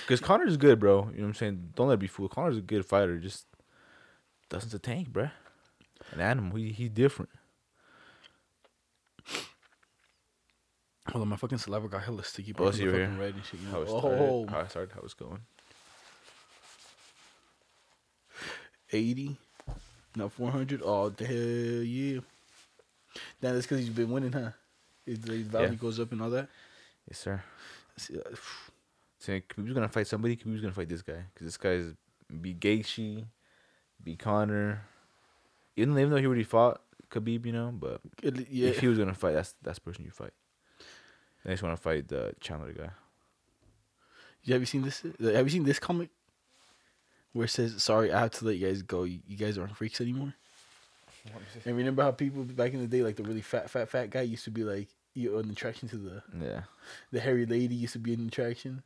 [0.07, 1.09] because Conor's good, bro.
[1.11, 1.69] You know what I'm saying?
[1.75, 2.31] Don't let it be fooled.
[2.31, 3.19] Conor's a good fighter.
[3.19, 3.45] Just
[4.49, 5.29] Dustin's a tank, bro.
[6.13, 6.55] An animal.
[6.57, 7.31] He he's different.
[11.09, 12.53] Hold on, my fucking saliva got hella sticky.
[12.53, 13.19] Oh, bro, I see right fucking here.
[13.25, 13.59] red and shit.
[13.59, 13.81] You How know?
[13.83, 14.19] it started.
[14.21, 14.91] Oh, How it started.
[14.93, 15.41] How it's going.
[18.91, 19.35] 80,
[20.15, 20.81] not 400.
[20.83, 21.35] Oh, the hell
[21.83, 22.19] yeah.
[23.41, 24.51] Damn, that's because he's been winning, huh?
[25.05, 25.76] His, his value Yeah.
[25.76, 26.47] goes up and all that.
[27.09, 27.43] Yes, sir.
[27.97, 28.36] See, uh,
[29.20, 30.36] So Khabib's gonna fight somebody.
[30.36, 31.93] Khabib's gonna fight this guy because this guy's
[32.41, 33.26] beat Gaethje,
[34.03, 34.82] beat Conor.
[35.76, 38.70] Even though, even though he already fought Khabib, you know, but yeah.
[38.70, 40.34] if he was gonna fight, that's that's the person you fight.
[41.45, 42.89] I just want to fight the Chandler guy.
[44.43, 45.03] Yeah, Have you seen this?
[45.05, 46.09] uh, Have you seen this comic
[47.34, 49.03] where it says, "Sorry, I have to let you guys go.
[49.03, 50.34] You, you guys aren't freaks anymore."
[51.65, 54.21] And remember how people back in the day, like the really fat, fat, fat guy,
[54.21, 56.61] used to be like you an attraction to the Yeah.
[57.11, 58.84] the hairy lady used to be an attraction.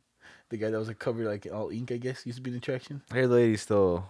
[0.48, 2.56] The guy that was like covered like all ink, I guess, used to be an
[2.56, 3.02] attraction.
[3.12, 4.08] Hey, lady, still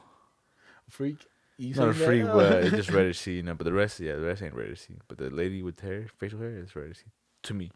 [0.88, 1.18] Freak.
[1.56, 2.04] You not a that?
[2.04, 3.54] freak, but it's just ready to see, you know.
[3.54, 4.94] But the rest, yeah, the rest ain't ready to see.
[5.08, 7.10] But the lady with hair, facial hair, is ready to see
[7.44, 7.70] to me.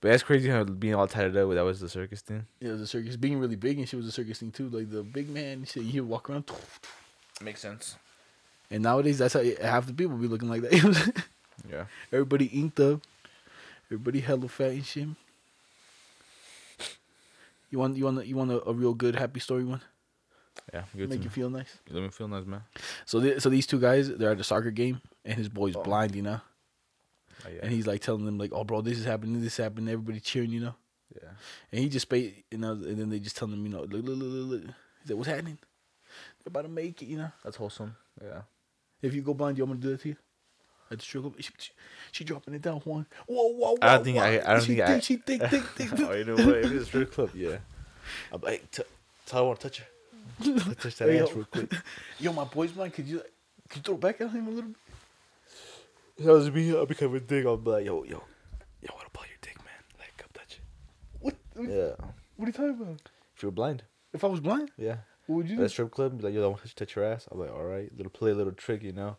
[0.00, 1.50] But that's crazy how being all tatted up.
[1.50, 2.46] That was the circus thing.
[2.60, 4.68] Yeah, the circus being really big, and she was a circus thing too.
[4.68, 6.50] Like the big man, shit, you walk around,
[7.40, 7.96] Makes sense.
[8.70, 11.24] And nowadays that's how half the people be looking like that.
[11.68, 11.84] Yeah.
[12.12, 13.00] Everybody inked up.
[13.90, 15.08] Everybody hella fat and shit.
[17.70, 19.80] You want you want you want a, a real good happy story one?
[20.72, 21.78] Yeah, Make you feel nice.
[21.90, 22.62] Let me feel nice, man.
[23.06, 25.82] So th- so these two guys they're at a soccer game and his boy's Oh.
[25.82, 26.40] blind, you know,
[27.44, 27.60] Oh, yeah.
[27.62, 30.20] and he's like telling them like, "Oh, bro, this is happening, this is happening." Everybody
[30.20, 30.74] cheering, you know,
[31.14, 31.30] yeah.
[31.72, 33.90] and he just pay, you know, and then they just tell him, you know, look,
[33.92, 34.62] look, look, look, look.
[35.02, 35.58] He said, "What's happening?
[36.44, 37.30] They're about to make it, you know.
[37.44, 37.96] That's wholesome.
[38.22, 38.42] Yeah.
[39.02, 40.16] If you go blind, you want me to do that to you?"
[40.90, 41.70] The strip club, she, she,
[42.12, 43.04] she dropping it down, Juan.
[43.26, 43.76] Whoa, whoa, whoa.
[43.82, 44.22] I don't think whoa.
[44.24, 45.92] I- I don't she think I- She think, think, think.
[46.00, 46.56] oh, you know what?
[46.56, 47.58] If it's a strip club, yeah.
[48.32, 48.82] I'm like, t-
[49.26, 49.86] tell her I want to touch her.
[50.44, 51.34] Let's touch that Hey, ass yo.
[51.36, 51.72] real quick.
[52.20, 52.94] Yo, my boy's blind.
[52.94, 53.18] Could you,
[53.68, 54.76] could you throw back at him a little bit?
[56.24, 57.44] That was me, I'll become a dick.
[57.46, 58.22] I'll be like, yo, yo,
[58.80, 59.74] yo, what about your dick, man?
[59.98, 60.60] Like, come touch it.
[61.20, 61.34] What?
[61.54, 61.90] What, Yeah.
[62.36, 63.02] what are you talking about?
[63.36, 63.82] If you're blind,
[64.14, 64.96] If I was blind, yeah.
[65.28, 67.28] Would you At a strip club, be like, yo, I want to touch your ass.
[67.30, 69.16] I'm like, all right, little play, a little trick, you know.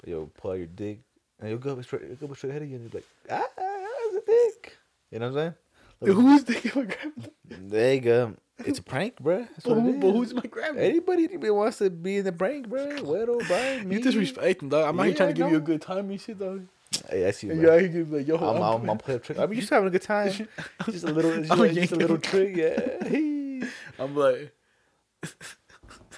[0.00, 1.00] But yo, pull out your dick,
[1.40, 3.44] and you'll go up straight, you'll go straight ahead of you, and you're like, ah,
[3.56, 4.78] that's a dick.
[5.10, 5.54] You know what I'm
[6.00, 6.14] saying?
[6.14, 7.30] Who is thinking about grabbing?
[7.68, 8.34] There you go.
[8.64, 9.48] It's a prank, bruh.
[9.48, 10.80] That's But, who, but who's my grandma?
[10.80, 12.98] Anybody, anybody wants to be in the prank, bruh.
[13.00, 13.96] Weddle, Brian, me.
[13.96, 14.88] You disrespecting, dog.
[14.88, 16.66] I'm out here trying to give you a good time and shit, dog.
[17.10, 17.64] Hey, I see you, And bruh.
[17.64, 19.38] you're here giving like, yo, I'm, I'm, I'm, I'm playing a trick.
[19.38, 20.30] I mean, you're just having a good time.
[20.90, 23.68] Just a little, just, I'm a, a just a little trick, yeah.
[23.98, 24.52] I'm like,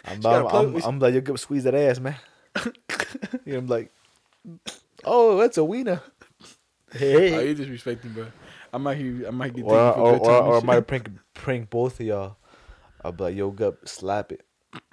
[0.04, 2.16] I'm, gotta I'm, play I'm, with- I'm like, you go squeeze that ass, man.
[3.44, 3.92] yeah, I'm like,
[5.04, 6.00] oh, that's a wiener.
[6.94, 7.48] are Hey.
[7.48, 8.26] you disrespecting, bro?
[8.72, 11.70] I might hear, I might get Or, taken or, or, or I might prank, prank
[11.70, 12.36] both of y'all.
[13.04, 14.44] I'll be like, yo, Gup, slap it.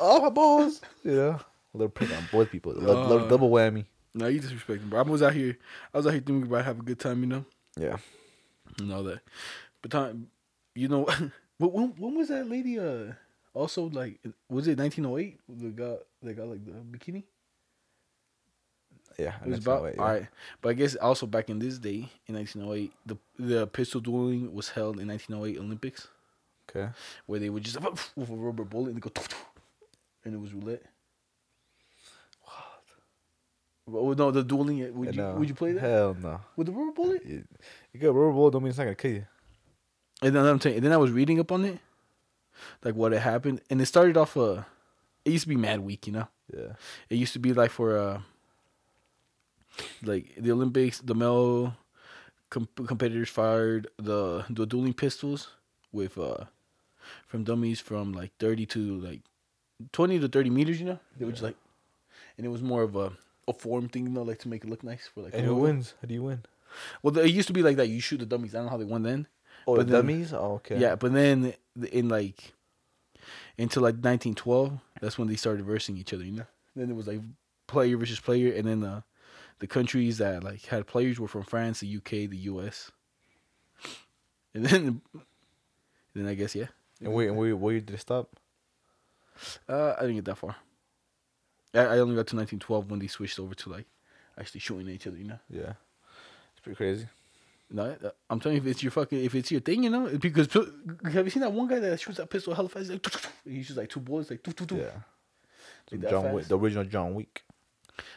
[0.00, 0.80] oh, my balls.
[1.04, 1.40] You know?
[1.74, 2.72] A little prank on both people.
[2.72, 3.84] A little, little Uh, double whammy.
[4.14, 4.98] No, you disrespecting, bro.
[5.00, 5.56] I was out here,
[5.94, 7.44] I was out here thinking we about have a good time, you know,
[7.78, 7.96] Yeah.
[8.78, 9.20] and all that.
[9.82, 10.28] But time,
[10.74, 11.06] you know,
[11.60, 12.78] when, when when was that lady?
[12.78, 13.12] Uh,
[13.54, 15.38] also like, was it 1908?
[15.48, 17.24] The got they got like the bikini.
[19.18, 19.34] Yeah.
[19.44, 20.00] It was about no yeah.
[20.00, 20.26] all right,
[20.62, 24.70] but I guess also back in this day in 1908, the the pistol dueling was
[24.70, 26.08] held in 1908 Olympics,
[26.70, 26.88] Okay.
[27.26, 27.78] where they would just
[28.16, 29.10] with a rubber bullet and they go,
[30.24, 30.82] and it was roulette.
[32.44, 32.54] What?
[33.86, 34.78] Well, no, the dueling.
[34.94, 35.34] Would you No.
[35.34, 36.40] would you play that Hell no.
[36.56, 37.26] with the rubber bullet?
[37.26, 37.44] You,
[37.92, 39.26] you got rubber ball, don't mean it's not going to kill you.
[40.22, 41.78] And then I'm saying, and then I was reading up on it,
[42.84, 44.36] like what had happened, and it started off.
[44.36, 44.62] Uh,
[45.24, 46.28] it used to be Mad Week, you know.
[46.54, 46.72] Yeah.
[47.08, 48.20] It used to be like for uh,
[50.02, 51.74] like the Olympics, the male
[52.50, 55.48] com- competitors fired the the dueling pistols
[55.92, 56.44] with uh
[57.26, 59.20] from dummies from like thirty to like
[59.92, 60.80] twenty to thirty meters.
[60.80, 61.56] You know, they were just like,
[62.36, 63.12] and it was more of a
[63.48, 65.34] a form thing, you know, like to make it look nice for like.
[65.34, 65.94] And who wins?
[66.00, 66.42] How do you win?
[67.02, 67.88] Well, it used to be like that.
[67.88, 68.54] You shoot the dummies.
[68.54, 69.26] I don't know how they won then.
[69.66, 70.32] Oh, But the then- dummies?
[70.32, 70.78] Oh, okay.
[70.78, 71.54] Yeah, but then
[71.92, 72.52] in like
[73.58, 76.24] until like 1912, that's when they started versing each other.
[76.24, 77.20] You know, then it was like
[77.66, 79.02] player versus player, and then uh,
[79.58, 82.90] the countries that like had players were from France, the UK, the US,
[84.54, 85.00] and then
[86.14, 86.66] then I guess yeah,
[87.00, 88.30] And where, and where, where did it stop?
[89.68, 90.56] uh, I didn't get that far.
[91.74, 93.86] I, I only got to 1912 when they switched over to like
[94.38, 95.16] actually shooting at each other.
[95.18, 95.38] You know.
[95.48, 95.72] Yeah.
[96.52, 97.06] It's pretty crazy.
[97.72, 100.08] No, uh, I'm telling you, if it's your fucking, if it's your thing, you know,
[100.18, 100.48] because
[101.04, 102.90] have you seen that one guy that shoots that pistol hella fast?
[102.90, 104.40] He's like, he shoots like two bullets, like.
[104.72, 104.86] Yeah.
[105.92, 106.32] Like John?
[106.32, 107.42] Wick, the original John Wick.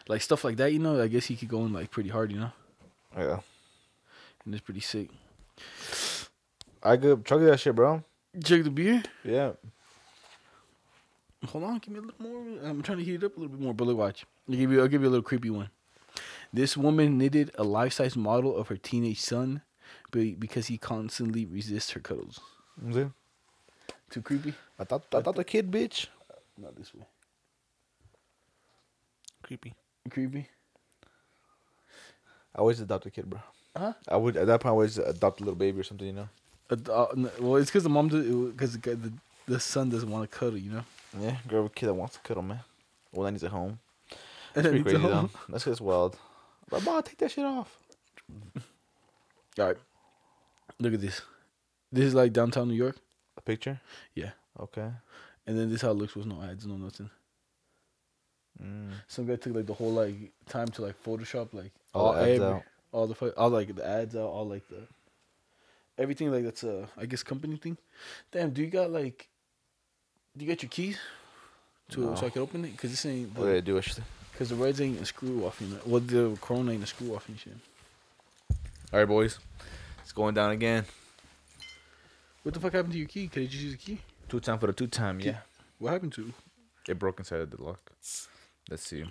[0.08, 1.01] like stuff like that, you know.
[1.01, 2.51] I guess he could go in like pretty hard, you know,
[3.16, 3.39] Yeah.
[4.45, 5.10] and it's pretty sick.
[6.82, 8.04] I could chug that shit, bro.
[8.43, 9.04] Check the beer.
[9.24, 9.51] Yeah.
[11.47, 12.68] Hold on, give me a little more.
[12.70, 13.74] I'm trying to heat it up a little bit more.
[13.74, 14.26] But look, watch.
[14.49, 14.82] I'll give you.
[14.82, 15.70] I'll give you a little creepy one.
[16.54, 19.64] This woman knitted a life-size model of her teenage son,
[20.12, 22.39] be- because he constantly resists her cuddles.
[22.80, 23.08] What
[24.12, 24.54] Too creepy.
[24.78, 26.08] I thought I thought the kid bitch.
[26.58, 27.06] Not this way.
[29.41, 29.74] Creepy.
[30.10, 30.47] Creepy.
[32.56, 33.39] I always adopt a kid, bro.
[33.76, 33.93] Huh?
[34.08, 36.30] I would at that point I always adopt a little baby or something, you know.
[36.70, 39.12] Uh, uh, well, it's because the mom because the, the
[39.47, 40.84] the son doesn't want to cuddle, you know.
[41.20, 42.60] Yeah, girl with a kid that wants to cuddle, man.
[43.12, 43.80] Well, that needs a home.
[44.54, 45.30] That's pretty crazy, told- though.
[45.49, 46.18] That's just wild.
[46.70, 47.78] But mom, take that shit off.
[49.59, 49.78] All right.
[50.80, 51.22] Look at this.
[51.91, 52.97] This is like downtown New York,
[53.38, 53.80] A picture.
[54.16, 54.32] Yeah.
[54.59, 54.89] Okay.
[55.47, 57.09] and then this how it looks with no ads, no nothing.
[58.64, 58.91] Mm.
[59.07, 60.16] Some guy took like the whole like
[60.47, 62.64] time to like Photoshop like All the ads every- out.
[62.91, 64.82] all the all like the ads out, all like the
[65.97, 67.78] everything like that's a I guess company thing.
[68.32, 69.28] Damn, do you got like
[70.38, 70.97] do you got your keys
[71.91, 72.16] to No.
[72.16, 72.78] so I can open it?
[72.78, 73.82] Cause this ain't What did I do?
[73.82, 73.99] Shit.
[74.34, 75.62] Because the reds ain't a screw off.
[75.62, 77.54] You know, well the Corona ain't a screw off and shit.
[78.92, 79.40] All right, boys.
[80.02, 80.86] It's going down again.
[82.44, 83.28] What the fuck happened to your key?
[83.28, 84.00] Could you just use a key?
[84.28, 85.20] Two time for the two time.
[85.20, 85.38] Yeah.
[85.80, 86.34] What happened to?
[86.88, 87.00] it?
[87.00, 87.80] Broke inside of the lock.
[88.70, 89.06] Let's see.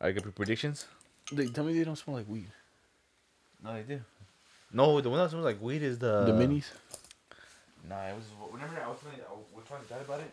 [0.00, 0.86] I got predictions.
[1.32, 2.50] They tell me they don't smell like weed.
[3.62, 4.00] No, they do.
[4.72, 6.66] No, the one that smells like weed is the the minis.
[7.88, 10.30] Nah, it was whenever I was telling I was talking to about it.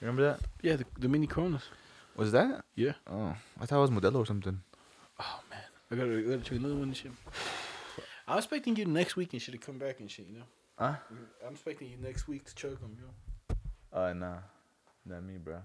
[0.00, 0.40] Remember that?
[0.62, 1.64] Yeah, the, the mini Coronas.
[2.16, 2.64] Was that?
[2.74, 2.92] Yeah.
[3.10, 4.60] Oh, I thought it was Modelo or something.
[5.20, 7.12] Oh man, I gotta, I gotta check another one and shit.
[8.26, 10.26] I was expecting you next week and shit to come back and shit.
[10.28, 10.44] You know.
[10.78, 10.94] Huh?
[11.46, 13.56] I'm expecting you next week to chug them, yo.
[13.92, 14.36] Uh, nah,
[15.06, 15.58] not me, bro.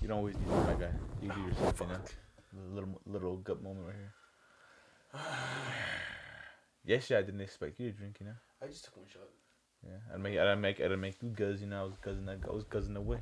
[0.00, 0.92] You don't always need my guy.
[1.22, 2.74] You do yourself, you know.
[2.74, 4.12] Little little gut moment right here.
[6.84, 8.34] yes, yeah, I didn't expect you to drink, you know.
[8.62, 9.22] I just took one shot.
[9.86, 11.80] Yeah, I'd make, I'd make, I'd make you guzz, you know.
[11.80, 13.18] I was guzzing that, I was guzzing away.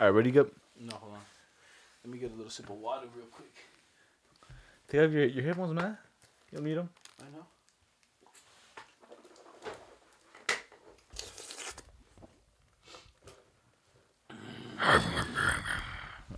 [0.00, 0.48] All right, ready, go.
[0.80, 1.20] No, hold on.
[2.04, 3.54] Let me get a little sip of water real quick.
[4.88, 5.98] Take off your your headphones, man.
[6.50, 6.88] You don't need them.
[7.20, 7.46] I know.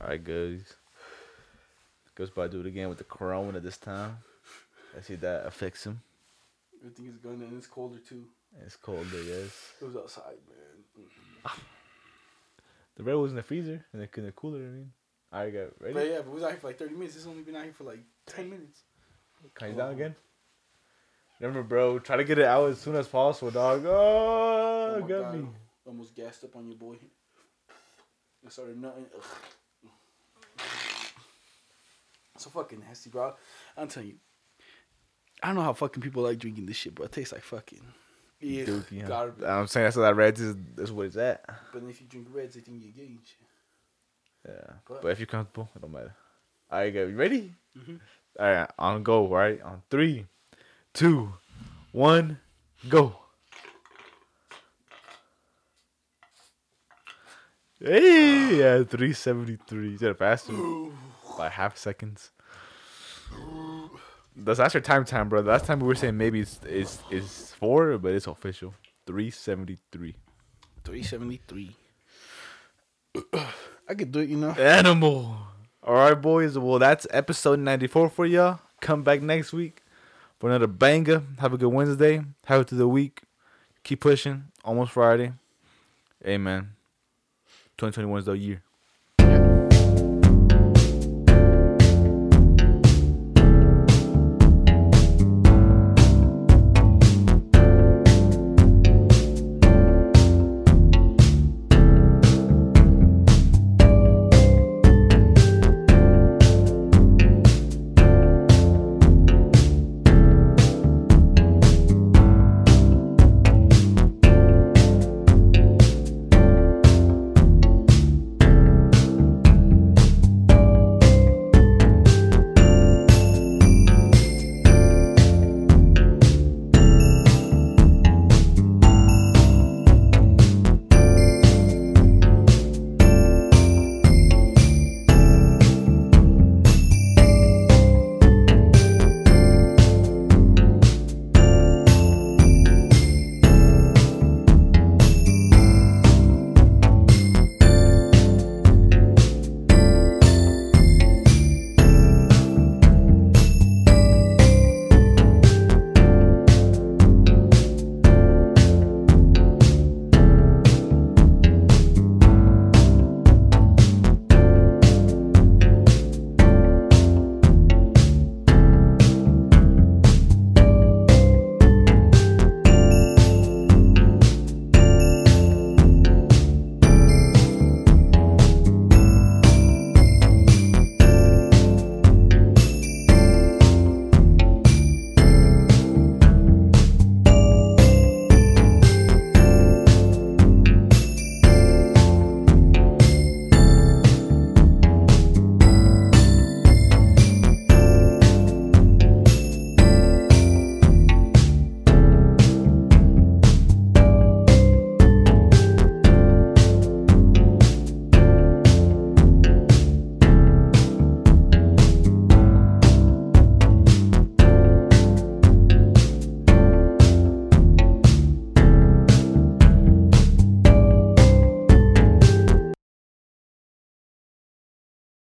[0.01, 0.75] All right, guys.
[2.17, 4.19] Goes by do it again with the corona this time.
[4.97, 6.03] I see that affects him.
[6.81, 8.25] Everything is gone and it's colder too.
[8.65, 9.73] It's cold there, yes.
[9.81, 11.53] It was outside, man.
[12.97, 14.59] The red was in the freezer and in the cooler.
[14.59, 14.93] I mean,
[15.33, 15.95] right, got ready.
[15.95, 17.17] But yeah, but we was out here for like 30 minutes.
[17.17, 18.83] It's only been out here for like 10 minutes.
[19.43, 20.15] You down again?
[21.41, 23.85] Remember, bro, try to get it out as soon as possible, dog.
[23.87, 25.35] Oh, oh my got God.
[25.35, 25.49] me.
[25.87, 26.97] Almost gassed up on your boy.
[28.45, 29.07] I started nutting.
[29.17, 29.25] Ugh.
[32.37, 33.35] So fucking nasty, bro.
[33.77, 34.15] I'm telling you.
[35.43, 37.07] I don't know how fucking people like drinking this shit, bro.
[37.07, 37.83] It tastes like fucking
[38.41, 39.09] yeah, Dookie, huh?
[39.09, 39.45] garbage.
[39.45, 40.55] I'm saying that's what that red is.
[40.77, 41.45] That's what it's at.
[41.73, 43.37] But if you drink reds, they think you're gay and shit.
[44.49, 46.15] Yeah, But- but if you're comfortable, it don't matter.
[46.71, 47.07] All right, go.
[47.07, 47.53] You ready?
[47.77, 48.01] Mhm.
[48.39, 49.27] All right, on go.
[49.29, 50.27] Right on three,
[50.95, 51.35] two,
[51.93, 52.41] one,
[52.89, 53.17] go.
[57.83, 59.91] Hey, yeah, three seventy three.
[59.93, 60.53] You did it faster
[61.39, 62.31] by half seconds.
[64.45, 65.41] That's that's your time time, bro.
[65.41, 68.75] Last time we were saying maybe it's it's, it's four, but it's official.
[69.07, 70.17] Three seventy three.
[70.85, 71.77] 373.
[73.89, 74.51] I could do it, you know.
[74.51, 75.37] Animal.
[75.83, 76.59] All right, boys.
[76.59, 78.61] Well, that's episode 94 for y'all.
[78.81, 79.83] Come back next week
[80.39, 81.23] for another banger.
[81.39, 82.23] Have a good Wednesday.
[82.47, 83.23] Have it through the week.
[83.85, 84.45] Keep pushing.
[84.65, 85.33] Almost Friday.
[86.27, 86.71] Amen.
[87.79, 88.63] 2021 is the year.